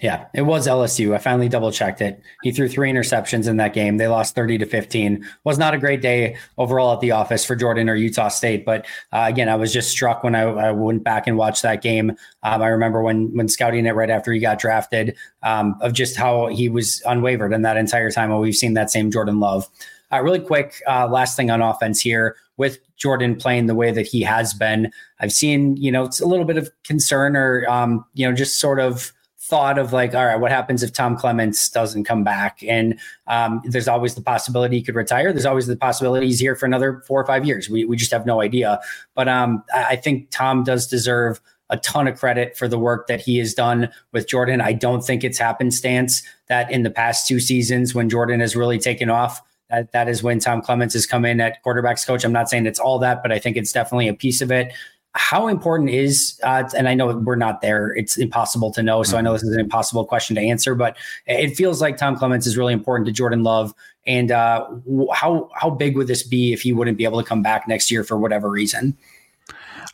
[0.00, 1.14] Yeah, it was LSU.
[1.14, 2.20] I finally double checked it.
[2.42, 3.96] He threw three interceptions in that game.
[3.96, 5.24] They lost 30 to 15.
[5.44, 8.64] Was not a great day overall at the office for Jordan or Utah State.
[8.64, 11.80] But uh, again, I was just struck when I, I, went back and watched that
[11.80, 12.10] game.
[12.42, 16.16] Um, I remember when when scouting it right after he got drafted um, of just
[16.16, 18.32] how he was unwavered in that entire time.
[18.32, 19.68] And we've seen that same Jordan Love.
[20.12, 24.06] Uh, really quick, uh, last thing on offense here with Jordan playing the way that
[24.06, 24.90] he has been.
[25.20, 28.60] I've seen, you know, it's a little bit of concern or, um, you know, just
[28.60, 29.12] sort of
[29.46, 32.62] thought of like, all right, what happens if Tom Clements doesn't come back?
[32.66, 35.32] And um, there's always the possibility he could retire.
[35.32, 37.68] There's always the possibility he's here for another four or five years.
[37.68, 38.80] We, we just have no idea.
[39.14, 43.20] But um, I think Tom does deserve a ton of credit for the work that
[43.20, 44.62] he has done with Jordan.
[44.62, 48.78] I don't think it's happenstance that in the past two seasons when Jordan has really
[48.78, 52.24] taken off, that, that is when Tom Clements has come in at quarterbacks coach.
[52.24, 54.72] I'm not saying it's all that, but I think it's definitely a piece of it.
[55.16, 59.16] How important is uh, and i know we're not there it's impossible to know so
[59.16, 60.96] i know this is an impossible question to answer but
[61.26, 63.72] it feels like tom clements is really important to jordan love
[64.06, 64.66] and uh,
[65.12, 67.90] how how big would this be if he wouldn't be able to come back next
[67.90, 68.96] year for whatever reason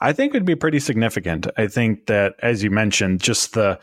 [0.00, 3.78] i think it would be pretty significant i think that as you mentioned just the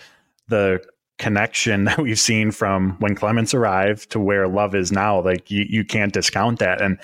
[0.47, 0.82] the
[1.17, 5.19] connection that we've seen from when Clements arrived to where Love is now.
[5.19, 6.82] Like you, you can't discount that.
[6.82, 7.00] And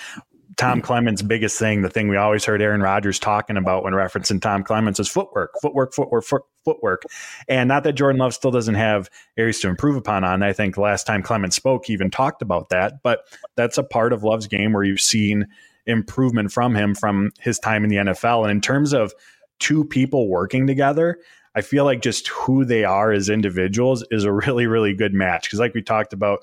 [0.57, 4.41] Tom Clements' biggest thing, the thing we always heard Aaron Rodgers talking about when referencing
[4.41, 6.25] Tom Clements is footwork, footwork, footwork,
[6.65, 7.03] footwork.
[7.47, 10.43] And not that Jordan Love still doesn't have areas to improve upon on.
[10.43, 13.01] I think last time Clements spoke, he even talked about that.
[13.03, 13.21] But
[13.55, 15.47] that's a part of Love's game where you've seen
[15.85, 18.43] improvement from him from his time in the NFL.
[18.43, 19.13] And in terms of
[19.59, 21.19] two people working together,
[21.55, 25.43] I feel like just who they are as individuals is a really, really good match.
[25.43, 26.39] Because like we talked about,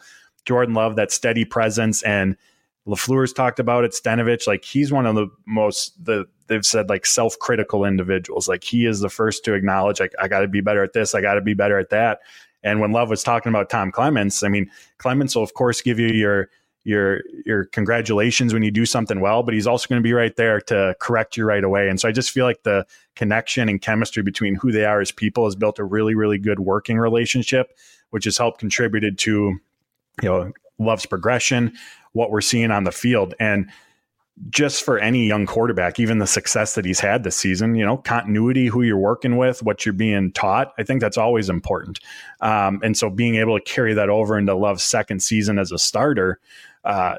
[0.46, 2.37] Jordan Love, that steady presence and–
[2.87, 3.93] LaFleur's talked about it.
[3.93, 8.49] Stenavich, like he's one of the most the they've said like self critical individuals.
[8.49, 11.14] Like he is the first to acknowledge like I got to be better at this.
[11.14, 12.21] I got to be better at that.
[12.62, 15.99] And when Love was talking about Tom Clements, I mean Clements will of course give
[15.99, 16.49] you your
[16.85, 20.35] your your congratulations when you do something well, but he's also going to be right
[20.37, 21.88] there to correct you right away.
[21.88, 25.12] And so I just feel like the connection and chemistry between who they are as
[25.12, 27.77] people has built a really really good working relationship,
[28.11, 29.31] which has helped contributed to
[30.23, 31.75] you know Love's progression,
[32.12, 33.35] what we're seeing on the field.
[33.38, 33.70] And
[34.49, 37.99] just for any young quarterback, even the success that he's had this season, you know,
[37.99, 42.01] continuity, who you're working with, what you're being taught, I think that's always important.
[42.40, 45.79] Um, and so being able to carry that over into Love's second season as a
[45.79, 46.40] starter
[46.85, 47.16] uh,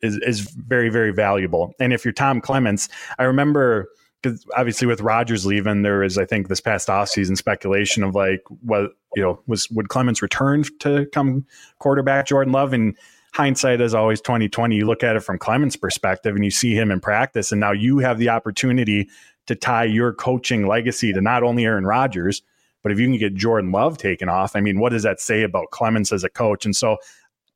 [0.00, 1.74] is, is very, very valuable.
[1.78, 3.88] And if you're Tom Clements, I remember
[4.22, 8.42] because obviously with Rodgers leaving, there was, I think, this past offseason speculation of like,
[8.62, 11.44] what, you know, was would Clements return to come
[11.80, 12.72] quarterback Jordan Love?
[12.72, 12.96] And
[13.32, 14.76] hindsight is always 2020.
[14.76, 17.72] You look at it from Clements' perspective and you see him in practice, and now
[17.72, 19.08] you have the opportunity
[19.46, 22.42] to tie your coaching legacy to not only Aaron Rodgers,
[22.82, 25.42] but if you can get Jordan Love taken off, I mean, what does that say
[25.42, 26.64] about Clements as a coach?
[26.64, 26.98] And so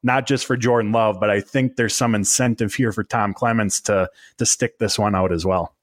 [0.02, 3.80] not just for Jordan Love, but I think there's some incentive here for Tom Clements
[3.82, 4.08] to
[4.38, 5.74] to stick this one out as well.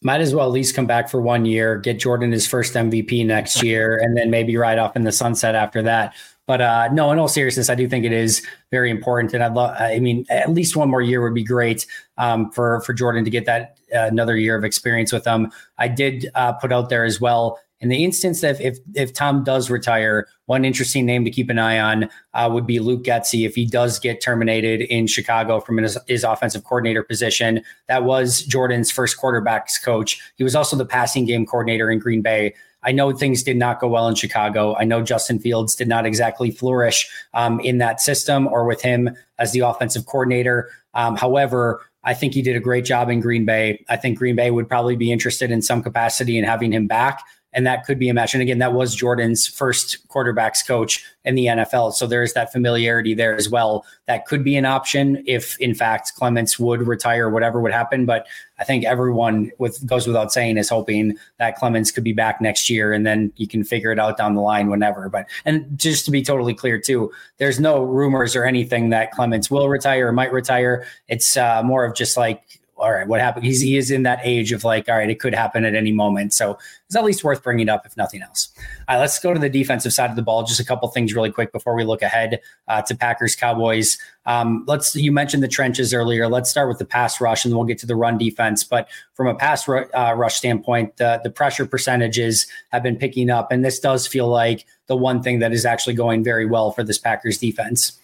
[0.00, 3.26] Might as well at least come back for one year, get Jordan his first MVP
[3.26, 6.14] next year, and then maybe ride off in the sunset after that.
[6.48, 9.52] But uh, no, in all seriousness, I do think it is very important, and I'd
[9.52, 9.76] love.
[9.78, 13.30] I mean, at least one more year would be great um, for for Jordan to
[13.30, 15.52] get that uh, another year of experience with them.
[15.76, 17.60] I did uh, put out there as well.
[17.80, 21.58] In the instance that if if Tom does retire, one interesting name to keep an
[21.58, 23.46] eye on uh, would be Luke Getsy.
[23.46, 28.42] If he does get terminated in Chicago from his, his offensive coordinator position, that was
[28.42, 30.18] Jordan's first quarterbacks coach.
[30.36, 32.54] He was also the passing game coordinator in Green Bay.
[32.82, 34.76] I know things did not go well in Chicago.
[34.76, 39.10] I know Justin Fields did not exactly flourish um, in that system or with him
[39.38, 40.70] as the offensive coordinator.
[40.94, 43.84] Um, however, I think he did a great job in Green Bay.
[43.88, 47.22] I think Green Bay would probably be interested in some capacity in having him back
[47.58, 48.34] and that could be a match.
[48.34, 51.92] And again, that was Jordan's first quarterbacks coach in the NFL.
[51.92, 53.84] So there's that familiarity there as well.
[54.06, 58.06] That could be an option if, in fact, Clements would retire, whatever would happen.
[58.06, 58.28] But
[58.60, 62.70] I think everyone with goes without saying is hoping that Clements could be back next
[62.70, 65.08] year, and then you can figure it out down the line whenever.
[65.08, 69.50] But and just to be totally clear too, there's no rumors or anything that Clements
[69.50, 70.86] will retire or might retire.
[71.08, 73.44] It's uh, more of just like all right, what happened?
[73.44, 75.92] He's, he is in that age of like, all right, it could happen at any
[75.92, 76.32] moment.
[76.32, 78.48] So it's at least worth bringing up, if nothing else.
[78.88, 80.44] All right, let's go to the defensive side of the ball.
[80.44, 83.98] Just a couple things really quick before we look ahead uh, to Packers Cowboys.
[84.26, 86.28] Um, let's you mentioned the trenches earlier.
[86.28, 88.62] Let's start with the pass rush, and we'll get to the run defense.
[88.62, 93.30] But from a pass ru- uh, rush standpoint, the the pressure percentages have been picking
[93.30, 96.70] up, and this does feel like the one thing that is actually going very well
[96.70, 97.98] for this Packers defense.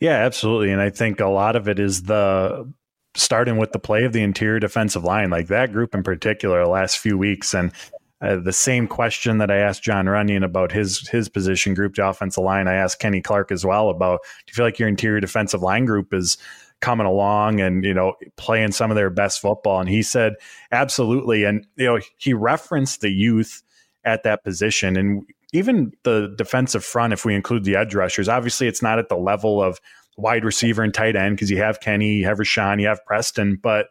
[0.00, 0.72] Yeah, absolutely.
[0.72, 2.70] And I think a lot of it is the
[3.16, 6.70] starting with the play of the interior defensive line, like that group in particular, the
[6.70, 7.54] last few weeks.
[7.54, 7.72] And
[8.20, 12.08] uh, the same question that I asked Jon Runyan about his his position group, the
[12.08, 14.20] offensive line, I asked Kenny Clark as well about.
[14.22, 16.38] Do you feel like your interior defensive line group is
[16.80, 19.80] coming along and you know playing some of their best football?
[19.80, 20.34] And he said
[20.72, 21.44] absolutely.
[21.44, 23.62] And you know he referenced the youth
[24.04, 27.12] at that position and even the defensive front.
[27.12, 29.78] If we include the edge rushers, obviously it's not at the level of
[30.16, 33.58] wide receiver and tight end because you have Kenny, you have Rashan, you have Preston,
[33.62, 33.88] but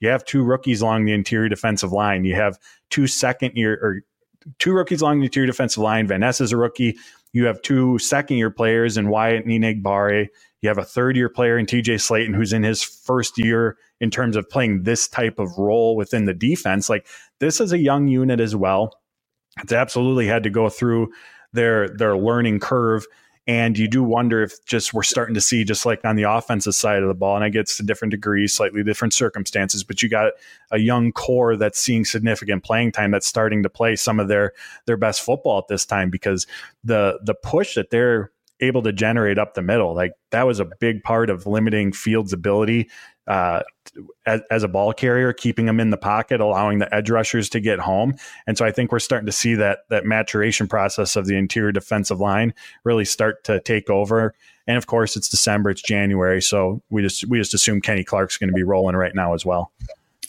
[0.00, 2.24] you have two rookies along the interior defensive line.
[2.24, 2.58] You have
[2.90, 4.00] two second year or
[4.58, 6.06] two rookies along the interior defensive line.
[6.06, 6.96] Van Ness is a rookie.
[7.32, 10.28] You have two second year players in Wyatt and Enagbare.
[10.62, 14.10] You have a third year player in TJ Slaton, who's in his first year in
[14.10, 16.88] terms of playing this type of role within the defense.
[16.88, 17.06] Like
[17.40, 18.92] this is a young unit as well.
[19.62, 21.12] It's absolutely had to go through
[21.52, 23.06] their their learning curve
[23.48, 26.74] And you do wonder if just we're starting to see, just like on the offensive
[26.74, 30.10] side of the ball, and I get to different degrees, slightly different circumstances, but you
[30.10, 30.34] got
[30.70, 34.52] a young core that's seeing significant playing time that's starting to play some of their
[34.84, 36.46] their best football at this time because
[36.84, 38.30] the the push that they're
[38.60, 39.94] able to generate up the middle.
[39.94, 42.90] Like that was a big part of limiting Fields' ability
[43.28, 43.62] uh,
[44.26, 47.60] as, as, a ball carrier, keeping him in the pocket, allowing the edge rushers to
[47.60, 48.14] get home.
[48.46, 51.72] And so I think we're starting to see that that maturation process of the interior
[51.72, 52.54] defensive line
[52.84, 54.34] really start to take over.
[54.66, 58.36] And of course, it's December, it's January, so we just we just assume Kenny Clark's
[58.36, 59.72] going to be rolling right now as well.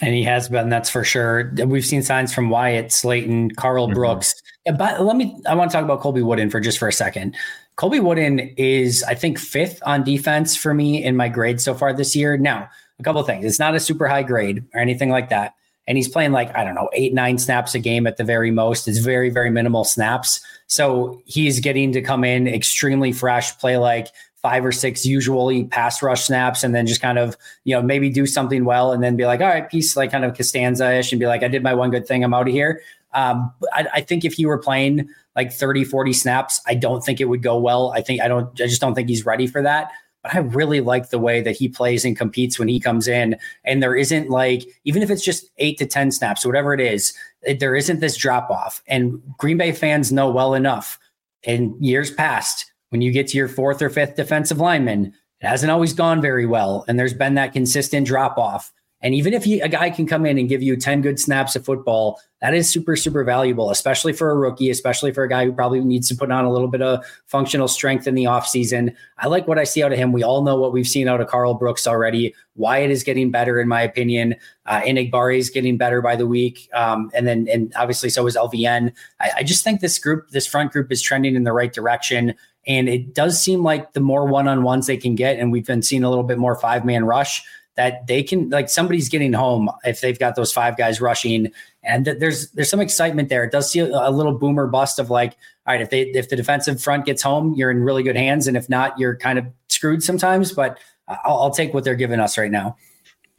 [0.01, 1.51] And he has been, that's for sure.
[1.65, 3.95] We've seen signs from Wyatt, Slaton, Karl mm-hmm.
[3.95, 4.33] Brooks.
[4.77, 7.35] But let me, I want to talk about Colby Wooden for just for a second.
[7.75, 11.93] Colby Wooden is, I think, fifth on defense for me in my grade so far
[11.93, 12.37] this year.
[12.37, 12.69] Now,
[12.99, 13.45] a couple of things.
[13.45, 15.53] It's not a super high grade or anything like that.
[15.87, 18.51] And he's playing like, I don't know, eight, nine snaps a game at the very
[18.51, 18.87] most.
[18.87, 20.39] It's very, very minimal snaps.
[20.67, 24.09] So he's getting to come in extremely fresh, play like
[24.41, 28.09] five or six usually pass rush snaps and then just kind of, you know, maybe
[28.09, 31.11] do something well and then be like, all right, peace, like kind of Costanza ish
[31.11, 32.23] and be like, I did my one good thing.
[32.23, 32.81] I'm out of here.
[33.13, 37.19] Um, I, I, think if he were playing like 30, 40 snaps, I don't think
[37.19, 37.91] it would go well.
[37.91, 39.91] I think I don't, I just don't think he's ready for that.
[40.23, 43.37] But I really like the way that he plays and competes when he comes in.
[43.63, 47.13] And there isn't like, even if it's just eight to 10 snaps, whatever it is,
[47.43, 48.83] it, there isn't this drop off.
[48.87, 50.99] And Green Bay fans know well enough
[51.43, 55.71] in years past, when you get to your fourth or fifth defensive lineman, it hasn't
[55.71, 56.83] always gone very well.
[56.87, 58.73] And there's been that consistent drop off.
[59.01, 61.55] And even if he, a guy can come in and give you 10 good snaps
[61.55, 65.45] of football, that is super, super valuable, especially for a rookie, especially for a guy
[65.45, 68.93] who probably needs to put on a little bit of functional strength in the offseason.
[69.17, 70.11] I like what I see out of him.
[70.11, 72.33] We all know what we've seen out of Karl Brooks already.
[72.55, 74.35] Wyatt is getting better, in my opinion.
[74.65, 76.69] Uh, Enagbare is getting better by the week.
[76.73, 78.93] Um, and then, and obviously, so is LVN.
[79.19, 82.35] I, I just think this group, this front group is trending in the right direction.
[82.67, 85.65] And it does seem like the more one on ones they can get, and we've
[85.65, 87.43] been seeing a little bit more five man rush
[87.79, 91.49] that they can like somebody's getting home if they've got those five guys rushing.
[91.81, 93.45] And there's there's some excitement there.
[93.45, 96.35] It does see a, little boomer bust of like all right if they if the
[96.35, 98.49] defensive front gets home you're in really good hands.
[98.49, 100.51] And if not you're kind of screwed sometimes.
[100.51, 100.77] But
[101.07, 102.75] I'll, I'll take what they're giving us right now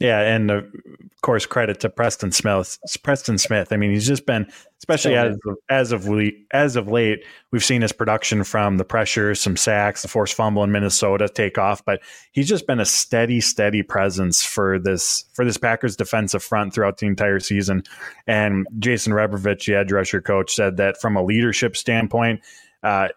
[0.01, 2.79] yeah, and uh, of course, credit to Preston Smith.
[3.03, 3.71] Preston Smith.
[3.71, 7.63] I mean, he's just been, especially as of, as of late, as of late, we've
[7.63, 11.85] seen his production from the pressure, some sacks, the forced fumble in Minnesota take off,
[11.85, 16.73] but he's just been a steady, steady presence for this for this Packers defensive front
[16.73, 17.83] throughout the entire season.
[18.25, 22.41] And Jason Rebrovich, the edge rusher coach, said that from a leadership standpoint,
[22.83, 23.09] uh,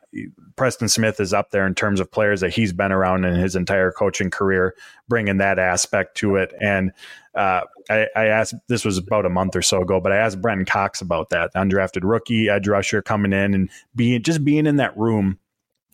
[0.56, 3.56] Preston Smith is up there in terms of players that he's been around in his
[3.56, 4.74] entire coaching career,
[5.08, 6.52] bringing that aspect to it.
[6.60, 6.92] And
[7.34, 10.40] uh, I, I, asked, this was about a month or so ago, but I asked
[10.40, 14.76] Brenton Cox about that, undrafted rookie edge rusher coming in and being just being in
[14.76, 15.38] that room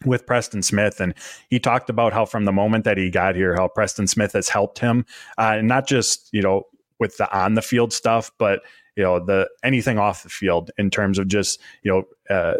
[0.04, 1.00] with Preston Smith.
[1.00, 1.14] And
[1.48, 4.48] he talked about how from the moment that he got here, how Preston Smith has
[4.48, 5.04] helped him,
[5.38, 6.66] uh, and not just, you know,
[6.98, 8.60] with the on the field stuff, but
[8.96, 12.54] you know the anything off the field in terms of just you know uh,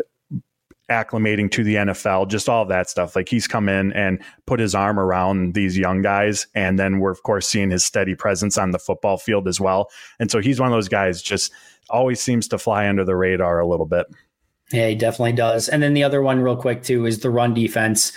[0.91, 3.17] acclimating to the NFL, just all that stuff.
[3.17, 6.47] Like he's come in and put his arm around these young guys.
[6.55, 9.91] And then we're, of course, seeing his steady presence on the football field as well.
[10.19, 11.53] And so he's one of those guys just
[11.89, 14.07] always seems to fly under the radar a little bit.
[14.73, 15.69] Yeah, he definitely does.
[15.69, 18.13] And then the other one, real quick, too, is the run defense.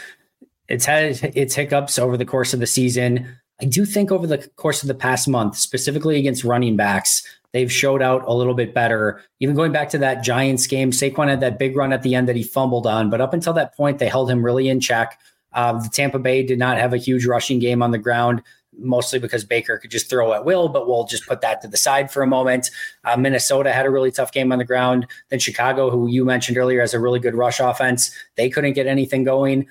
[0.68, 3.38] It's had its hiccups over the course of the season.
[3.62, 7.24] I do think over the course of the past month, specifically against running backs,
[7.54, 9.22] they've showed out a little bit better.
[9.40, 12.28] Even going back to that Giants game, Saquon had that big run at the end
[12.28, 15.20] that he fumbled on, but up until that point, they held him really in check.
[15.54, 18.42] Uh, the Tampa Bay did not have a huge rushing game on the ground,
[18.76, 21.78] mostly because Baker could just throw at will, but we'll just put that to the
[21.78, 22.72] side for a moment.
[23.04, 25.06] Uh, Minnesota had a really tough game on the ground.
[25.30, 28.12] Then Chicago, who you mentioned earlier, has a really good rush offense.
[28.36, 29.68] They couldn't get anything going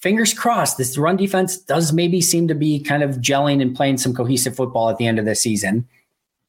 [0.00, 3.98] fingers crossed, this run defense does maybe seem to be kind of gelling and playing
[3.98, 5.86] some cohesive football at the end of the season.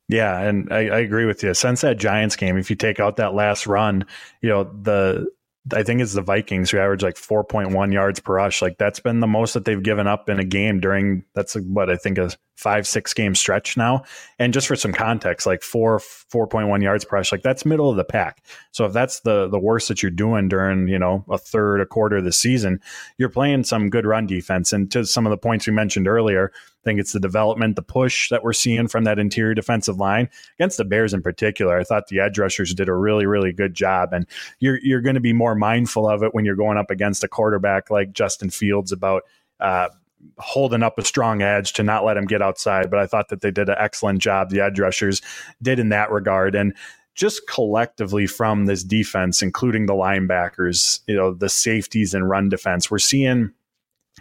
[0.10, 1.54] Yeah, and I, I, agree with you.
[1.54, 4.06] Since that Giants game, if you take out that last run,
[4.42, 5.30] you know the
[5.74, 8.62] I think it's the Vikings who average like 4.1 yards per rush.
[8.62, 11.90] Like that's been the most that they've given up in a game during that's what
[11.90, 14.04] I think a five six game stretch now.
[14.38, 17.98] And just for some context, like four 4.1 yards per rush, like that's middle of
[17.98, 18.44] the pack.
[18.72, 21.86] So if that's the the worst that you're doing during you know a third a
[21.86, 22.80] quarter of the season,
[23.18, 24.74] you're playing some good run defense.
[24.74, 26.52] And to some of the points we mentioned earlier,
[26.82, 30.30] I think it's the development, the push that we're seeing from that interior defensive line
[30.58, 31.78] against the Bears in particular.
[31.78, 34.26] I thought the edge rushers did a really, really good job, and
[34.60, 37.28] you're you're going to be more mindful of it when you're going up against a
[37.28, 39.24] quarterback like Justin Fields about.
[39.60, 39.90] Uh,
[40.38, 42.90] holding up a strong edge to not let him get outside.
[42.90, 44.50] But I thought that they did an excellent job.
[44.50, 45.22] The edge rushers
[45.62, 46.56] did in that regard.
[46.56, 46.74] And
[47.16, 52.90] just collectively from this defense, including the linebackers, you know, the safeties and run defense,
[52.92, 53.52] we're seeing,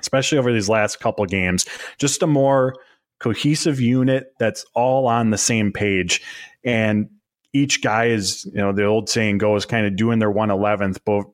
[0.00, 1.66] especially over these last couple games,
[1.98, 2.74] just a more
[3.18, 6.22] cohesive unit that's all on the same page.
[6.64, 7.10] And
[7.52, 11.26] each guy is, you know, the old saying goes kind of doing their 111th, both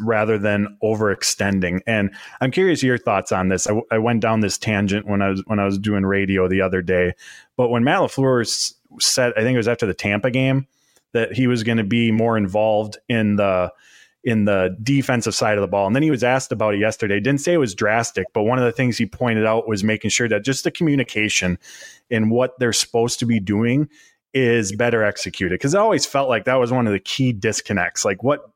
[0.00, 1.80] rather than overextending.
[1.86, 3.66] And I'm curious your thoughts on this.
[3.66, 6.60] I, I, went down this tangent when I was when I was doing radio the
[6.60, 7.14] other day,
[7.56, 10.66] but when Matt LaFleur said, I think it was after the Tampa game,
[11.12, 13.72] that he was going to be more involved in the
[14.24, 15.86] in the defensive side of the ball.
[15.86, 17.18] And then he was asked about it yesterday.
[17.18, 20.10] Didn't say it was drastic, but one of the things he pointed out was making
[20.10, 21.58] sure that just the communication
[22.08, 23.88] in what they're supposed to be doing
[24.32, 25.54] is better executed.
[25.54, 28.04] Because I always felt like that was one of the key disconnects.
[28.04, 28.48] Like what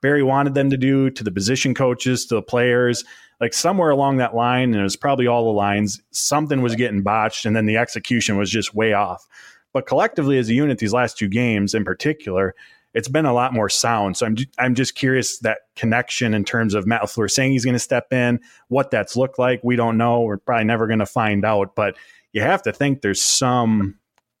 [0.00, 3.04] Barry wanted them to do to the position coaches, to the players,
[3.40, 7.02] like somewhere along that line, and it was probably all the lines, something was getting
[7.02, 9.26] botched, and then the execution was just way off.
[9.72, 12.54] But collectively, as a unit, these last two games in particular,
[12.94, 14.16] it's been a lot more sound.
[14.16, 17.74] So I'm I'm just curious that connection in terms of Matt LaFleur saying he's going
[17.74, 19.60] to step in, what that's looked like.
[19.62, 20.20] We don't know.
[20.20, 21.74] We're probably never going to find out.
[21.74, 21.96] But
[22.32, 23.98] you have to think there's some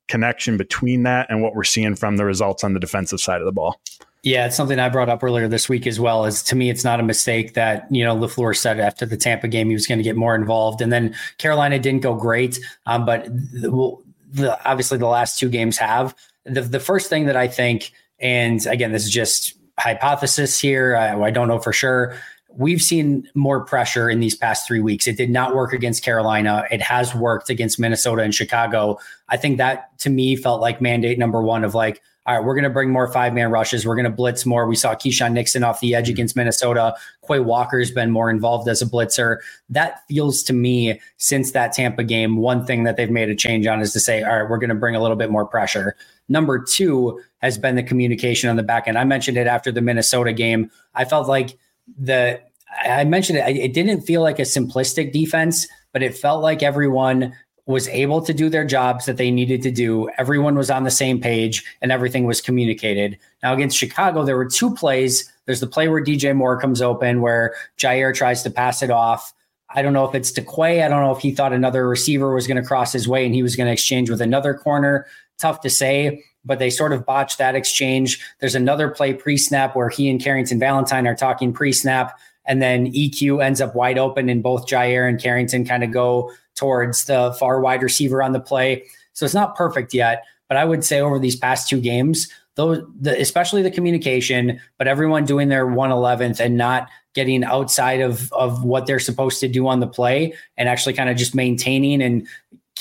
[0.08, 3.46] connection between that and what we're seeing from the results on the defensive side of
[3.46, 3.80] the ball.
[4.24, 6.26] Yeah, it's something I brought up earlier this week as well.
[6.26, 9.48] Is to me, it's not a mistake that you know LaFleur said after the Tampa
[9.48, 13.04] game he was going to get more involved, and then Carolina didn't go great, um,
[13.04, 13.96] but the,
[14.30, 16.14] the, obviously the last two games have.
[16.44, 17.90] The the first thing that I think,
[18.22, 20.96] and again, this is just hypothesis here.
[20.96, 22.16] I, I don't know for sure.
[22.54, 25.06] We've seen more pressure in these past three weeks.
[25.06, 26.64] It did not work against Carolina.
[26.70, 28.98] It has worked against Minnesota and Chicago.
[29.28, 32.54] I think that to me felt like mandate number one of like all right, we're
[32.54, 33.84] going to bring more five man rushes.
[33.84, 34.68] We're going to blitz more.
[34.68, 36.12] We saw Keisean Nixon off the edge mm-hmm.
[36.12, 36.94] against Minnesota.
[37.26, 39.38] Quay Walker's been more involved as a blitzer.
[39.68, 43.66] That feels to me, since that Tampa game, one thing that they've made a change
[43.66, 45.96] on is to say, all right, we're going to bring a little bit more pressure.
[46.28, 48.96] Number two has been the communication on the back end.
[48.96, 50.70] I mentioned it after the Minnesota game.
[50.94, 51.58] I felt like
[51.98, 52.40] the,
[52.84, 57.34] I mentioned it, it didn't feel like a simplistic defense, but it felt like everyone
[57.66, 60.08] was able to do their jobs that they needed to do.
[60.18, 63.18] Everyone was on the same page and everything was communicated.
[63.42, 65.30] Now, against Chicago, there were two plays.
[65.46, 69.32] There's the play where DJ Moore comes open, where Jaire tries to pass it off.
[69.74, 70.82] I don't know if it's to Quay.
[70.82, 73.34] I don't know if he thought another receiver was going to cross his way and
[73.34, 75.06] he was going to exchange with another corner.
[75.38, 78.20] Tough to say, but they sort of botched that exchange.
[78.40, 82.18] There's another play pre snap where he and Carrington Valentine are talking pre snap.
[82.44, 86.32] And then EQ ends up wide open, and both Jaire and Carrington kind of go
[86.56, 88.84] towards the far wide receiver on the play.
[89.12, 92.84] So it's not perfect yet, but I would say over these past two games, those
[93.00, 98.64] the, especially the communication, but everyone doing their 111th and not getting outside of of
[98.64, 102.26] what they're supposed to do on the play and actually kind of just maintaining and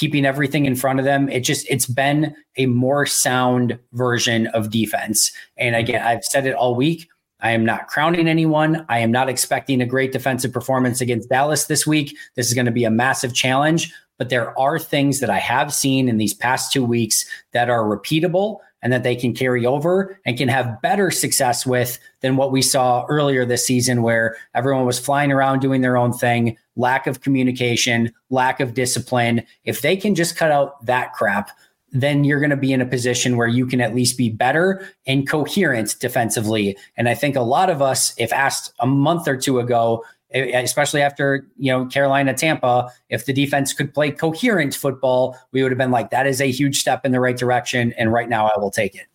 [0.01, 1.29] keeping everything in front of them.
[1.29, 5.31] It just it's been a more sound version of defense.
[5.57, 7.07] And again, I've said it all week.
[7.39, 8.83] I am not crowning anyone.
[8.89, 12.17] I am not expecting a great defensive performance against Dallas this week.
[12.35, 15.71] This is going to be a massive challenge, but there are things that I have
[15.71, 17.23] seen in these past two weeks
[17.53, 21.99] that are repeatable and that they can carry over and can have better success with
[22.21, 26.11] than what we saw earlier this season, where everyone was flying around doing their own
[26.11, 29.43] thing, lack of communication, lack of discipline.
[29.63, 31.51] If they can just cut out that crap,
[31.91, 34.87] then you're going to be in a position where you can at least be better
[35.05, 36.77] and coherent defensively.
[36.95, 40.03] And I think a lot of us, if asked a month or two ago,
[40.33, 45.71] especially after you know Carolina Tampa, if the defense could play coherent football, we would
[45.71, 47.93] have been like, that is a huge step in the right direction.
[47.97, 49.07] And right now, I will take it.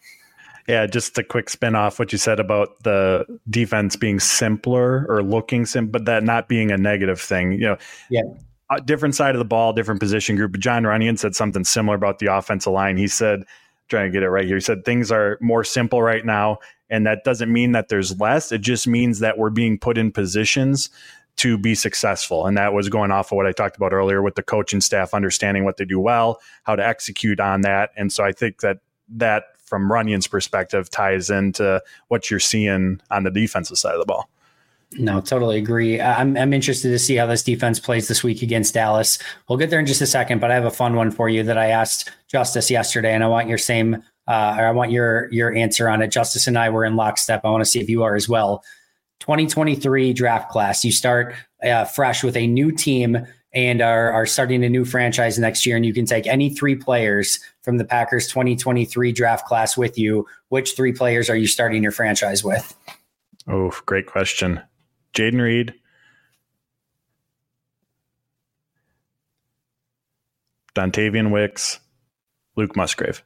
[0.69, 5.23] Yeah, just a quick spin off what you said about the defense being simpler or
[5.23, 7.53] looking simple, but that not being a negative thing.
[7.53, 7.79] You know,
[8.11, 8.23] yeah
[8.85, 10.53] different side of the ball, different position group.
[10.53, 12.97] But Jon Runyan said something similar about the offensive line.
[12.97, 13.45] He said,
[13.89, 16.59] trying to get it right here, he said things are more simple right now.
[16.91, 18.53] And that doesn't mean that there's less.
[18.53, 20.89] It just means that we're being put in positions
[21.37, 22.47] to be successful.
[22.47, 25.13] And that was going off of what I talked about earlier with the coaching staff
[25.13, 27.91] understanding what they do well, how to execute on that.
[27.97, 33.25] And so I think that that from Runyan's perspective ties into what you're seeing on
[33.25, 34.29] the defensive side of the ball.
[34.93, 36.01] No, totally agree.
[36.01, 39.19] I'm, I'm interested to see how this defense plays this week against Dallas.
[39.49, 41.43] We'll get there in just a second, but I have a fun one for you
[41.43, 43.97] that I asked Justice yesterday, and I want your same,
[44.29, 46.09] uh, or I want your your answer on it.
[46.09, 47.45] Justice and I were in lockstep.
[47.45, 48.63] I want to see if you are as well.
[49.21, 50.85] 2023 draft class.
[50.85, 53.27] You start uh, fresh with a new team
[53.57, 56.77] and are, are starting a new franchise next year, and you can take any three
[56.77, 60.27] players from the Packers 2023 draft class with you.
[60.51, 62.77] Which three players are you starting your franchise with?
[63.49, 64.61] Oh, great question.
[65.15, 65.73] Jayden Reed,
[70.75, 71.81] Dontayvion Wicks,
[72.57, 73.25] Luke Musgrave.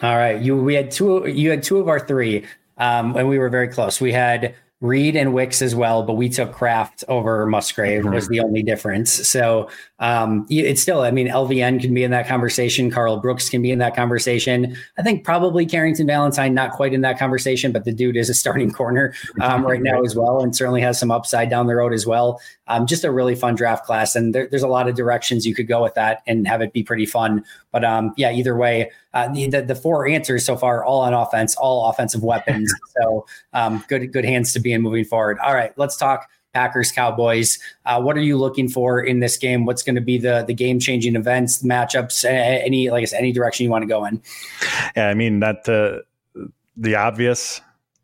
[0.00, 1.26] All right, you we had two.
[1.26, 2.46] You had two of our three,
[2.78, 4.00] um, and we were very close.
[4.00, 8.14] We had Reed and Wicks as well, but we took Kraft over Musgrave mm-hmm.
[8.14, 9.12] was the only difference.
[9.28, 9.68] So
[10.00, 12.88] um, it's still, I mean, LVN can be in that conversation.
[12.90, 14.76] Karl Brooks can be in that conversation.
[14.96, 18.34] I think probably Carrington Valentine not quite in that conversation, but the dude is a
[18.34, 21.92] starting corner um, right now as well, and certainly has some upside down the road
[21.92, 22.40] as well.
[22.68, 25.54] Um, just a really fun draft class, and there, there's a lot of directions you
[25.54, 27.44] could go with that and have it be pretty fun.
[27.72, 31.12] But um, yeah, either way, uh, the, the, the four answers so far all on
[31.12, 32.72] offense, all offensive weapons.
[33.00, 35.38] so um, good good hands to be in moving forward.
[35.40, 37.58] All right, let's talk Packers Cowboys.
[37.86, 39.64] Uh, what are you looking for in this game?
[39.64, 42.24] What's going to be the the game changing events, matchups?
[42.24, 44.22] Any like I said, any direction you want to go in?
[44.96, 46.04] Yeah, I mean that the
[46.76, 47.60] the obvious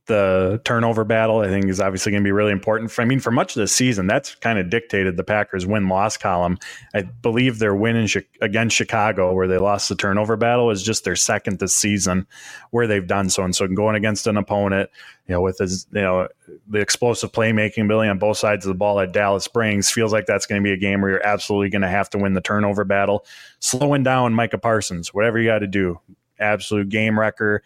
[0.07, 2.91] the turnover battle, I think, is obviously going to be really important.
[2.91, 5.89] For, I mean, for much of the season, that's kind of dictated the Packers' win
[5.89, 6.59] loss column.
[6.95, 8.09] I believe their win in,
[8.43, 12.27] against Chicago, where they lost the turnover battle, is just their second this season
[12.71, 13.45] where they've done so.
[13.45, 14.91] And so, going against an opponent,
[15.27, 16.29] you know, with his, you know,
[16.69, 20.27] the explosive playmaking ability on both sides of the ball at Dallas Springs, feels like
[20.27, 22.43] that's going to be a game where you're absolutely going to have to win the
[22.43, 23.25] turnover battle.
[23.61, 25.99] Slowing down Micah Parsons, whatever you got to do,
[26.39, 27.63] absolute game wrecker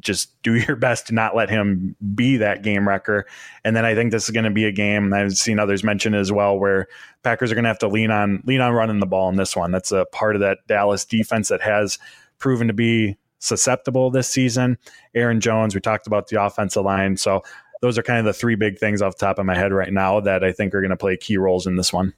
[0.00, 3.26] just do your best to not let him be that game wrecker.
[3.64, 6.14] And then I think this is going to be a game I've seen others mention
[6.14, 6.88] as well, where
[7.22, 9.56] Packers are going to have to lean on lean on running the ball in this
[9.56, 9.70] one.
[9.70, 11.98] That's a part of that Dallas defense that has
[12.38, 14.78] proven to be susceptible this season.
[15.14, 17.42] Aaron Jones, we talked about the offensive line, so
[17.80, 19.92] those are kind of the three big things off the top of my head right
[19.92, 22.14] now that I think are going to play key roles in this one.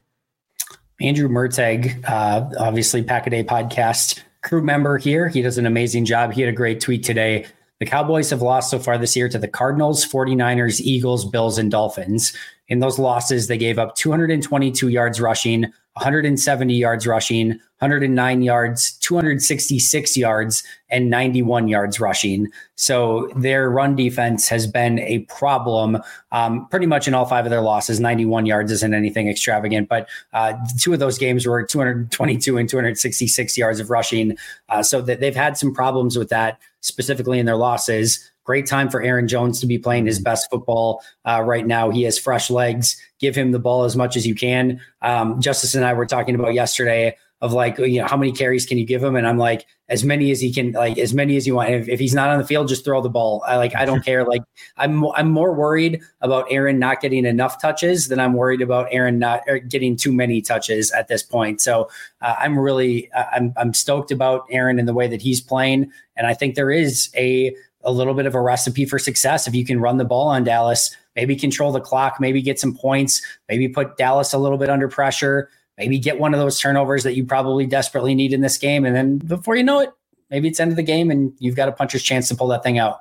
[1.00, 5.28] Andrew Merteg, uh, obviously Pack a Day podcast crew member here.
[5.28, 6.32] He does an amazing job.
[6.32, 7.46] He had a great tweet today
[7.78, 11.70] the Cowboys have lost so far this year to the Cardinals, 49ers, Eagles, Bills, and
[11.70, 12.32] Dolphins.
[12.68, 15.62] In those losses, they gave up 222 yards rushing,
[15.92, 22.48] 170 yards rushing, 109 yards, 266 yards, and 91 yards rushing.
[22.74, 25.98] So their run defense has been a problem
[26.32, 28.00] um, pretty much in all five of their losses.
[28.00, 33.58] 91 yards isn't anything extravagant, but uh, two of those games were 222 and 266
[33.58, 34.36] yards of rushing.
[34.70, 38.30] Uh, so that they've had some problems with that specifically in their losses.
[38.44, 41.90] Great time for Aaron Jones to be playing his best football uh, right now.
[41.90, 42.96] He has fresh legs.
[43.18, 44.80] Give him the ball as much as you can.
[45.02, 47.16] Um, Justice and I were talking about yesterday
[47.46, 49.16] of like, you know, how many carries can you give him?
[49.16, 51.70] And I'm like, as many as he can, like as many as you want.
[51.70, 53.42] If, if he's not on the field, just throw the ball.
[53.46, 54.24] I like, I don't care.
[54.24, 54.42] Like,
[54.76, 59.18] I'm I'm more worried about Aaron not getting enough touches than I'm worried about Aaron
[59.18, 61.60] not er, getting too many touches at this point.
[61.60, 61.88] So
[62.20, 66.26] uh, I'm really, I'm I'm stoked about Aaron and the way that he's playing, and
[66.26, 69.64] I think there is a a little bit of a recipe for success if you
[69.64, 70.94] can run the ball on Dallas.
[71.14, 74.88] Maybe control the clock, maybe get some points, maybe put Dallas a little bit under
[74.88, 75.48] pressure
[75.78, 78.84] maybe get one of those turnovers that you probably desperately need in this game.
[78.84, 79.90] And then before you know it,
[80.30, 82.62] maybe it's end of the game and you've got a puncher's chance to pull that
[82.62, 83.00] thing out.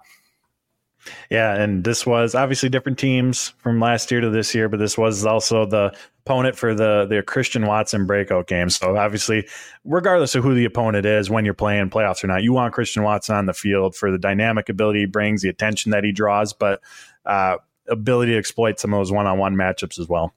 [1.30, 4.98] Yeah, and this was obviously different teams from last year to this year, but this
[4.98, 5.96] was also the
[6.26, 8.70] opponent for the the Christian Watson breakout game.
[8.70, 9.48] So obviously,
[9.84, 13.04] regardless of who the opponent is, when you're playing playoffs or not, you want Christian
[13.04, 16.54] Watson on the field for the dynamic ability he brings, the attention that he draws,
[16.54, 16.82] but
[17.26, 17.58] uh,
[17.88, 20.34] ability to exploit some of those one on one matchups as well.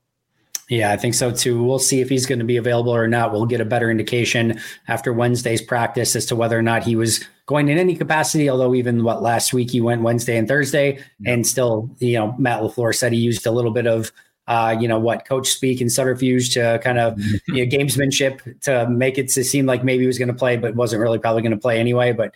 [0.68, 1.62] Yeah, I think so too.
[1.62, 3.32] We'll see if he's going to be available or not.
[3.32, 7.24] We'll get a better indication after Wednesday's practice as to whether or not he was
[7.46, 8.50] going in any capacity.
[8.50, 11.32] Although even what last week he went Wednesday and Thursday, yeah.
[11.32, 14.12] and still, you know, Matt LaFleur said he used a little bit of
[14.46, 18.88] uh, you know what coach speak and subterfuge to kind of you know, gamesmanship to
[18.90, 21.40] make it to seem like maybe he was going to play, but wasn't really probably
[21.40, 22.12] going to play anyway.
[22.12, 22.34] But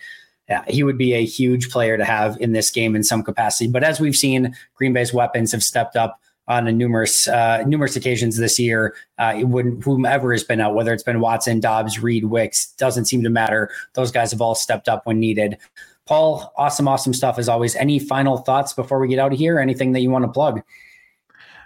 [0.49, 3.71] yeah, he would be a huge player to have in this game in some capacity.
[3.71, 6.19] But as we've seen, Green Bay's weapons have stepped up
[6.53, 8.95] on numerous uh, numerous occasions this year.
[9.19, 13.23] Uh, when whomever has been out, whether it's been Watson, Doubs, Reed, Wicks, doesn't seem
[13.23, 13.71] to matter.
[13.95, 15.59] Those guys have all stepped up when needed.
[16.07, 17.77] Paul, awesome, awesome stuff as always.
[17.77, 19.59] Any final thoughts before we get out of here?
[19.59, 20.63] Anything that you want to plug?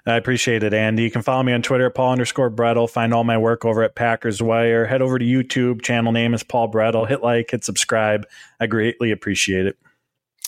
[0.08, 1.02] I appreciate it, Andy.
[1.02, 2.88] You can follow me on Twitter at Paul underscore Bretl.
[2.88, 4.86] Find all my work over at Packers Wire.
[4.86, 5.82] Head over to YouTube.
[5.82, 7.08] Channel name is Paul Bretl.
[7.08, 8.24] Hit like, hit subscribe.
[8.60, 9.76] I greatly appreciate it.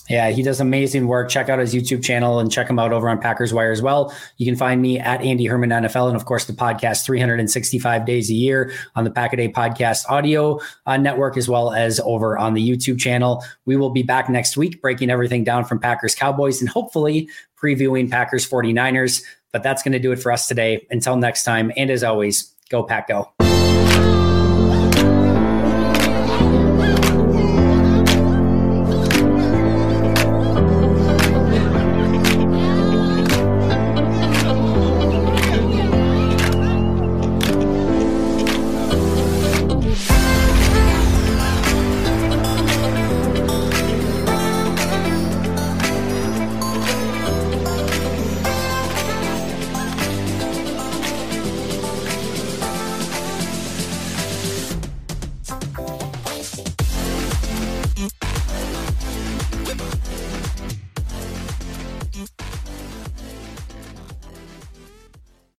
[0.09, 1.29] Yeah, he does amazing work.
[1.29, 4.15] Check out his YouTube channel and check him out over on Packers Wire as well.
[4.39, 8.31] You can find me at Andy Herman NFL and of course the podcast 365 days
[8.31, 12.55] a year on the Pack a podcast audio uh, network as well as over on
[12.55, 13.45] the YouTube channel.
[13.67, 17.29] We will be back next week breaking everything down from Packers Cowboys and hopefully
[17.61, 19.23] previewing Packers 49ers.
[19.53, 20.87] But that's going to do it for us today.
[20.91, 23.48] Until next time, and as always, go Pack Go.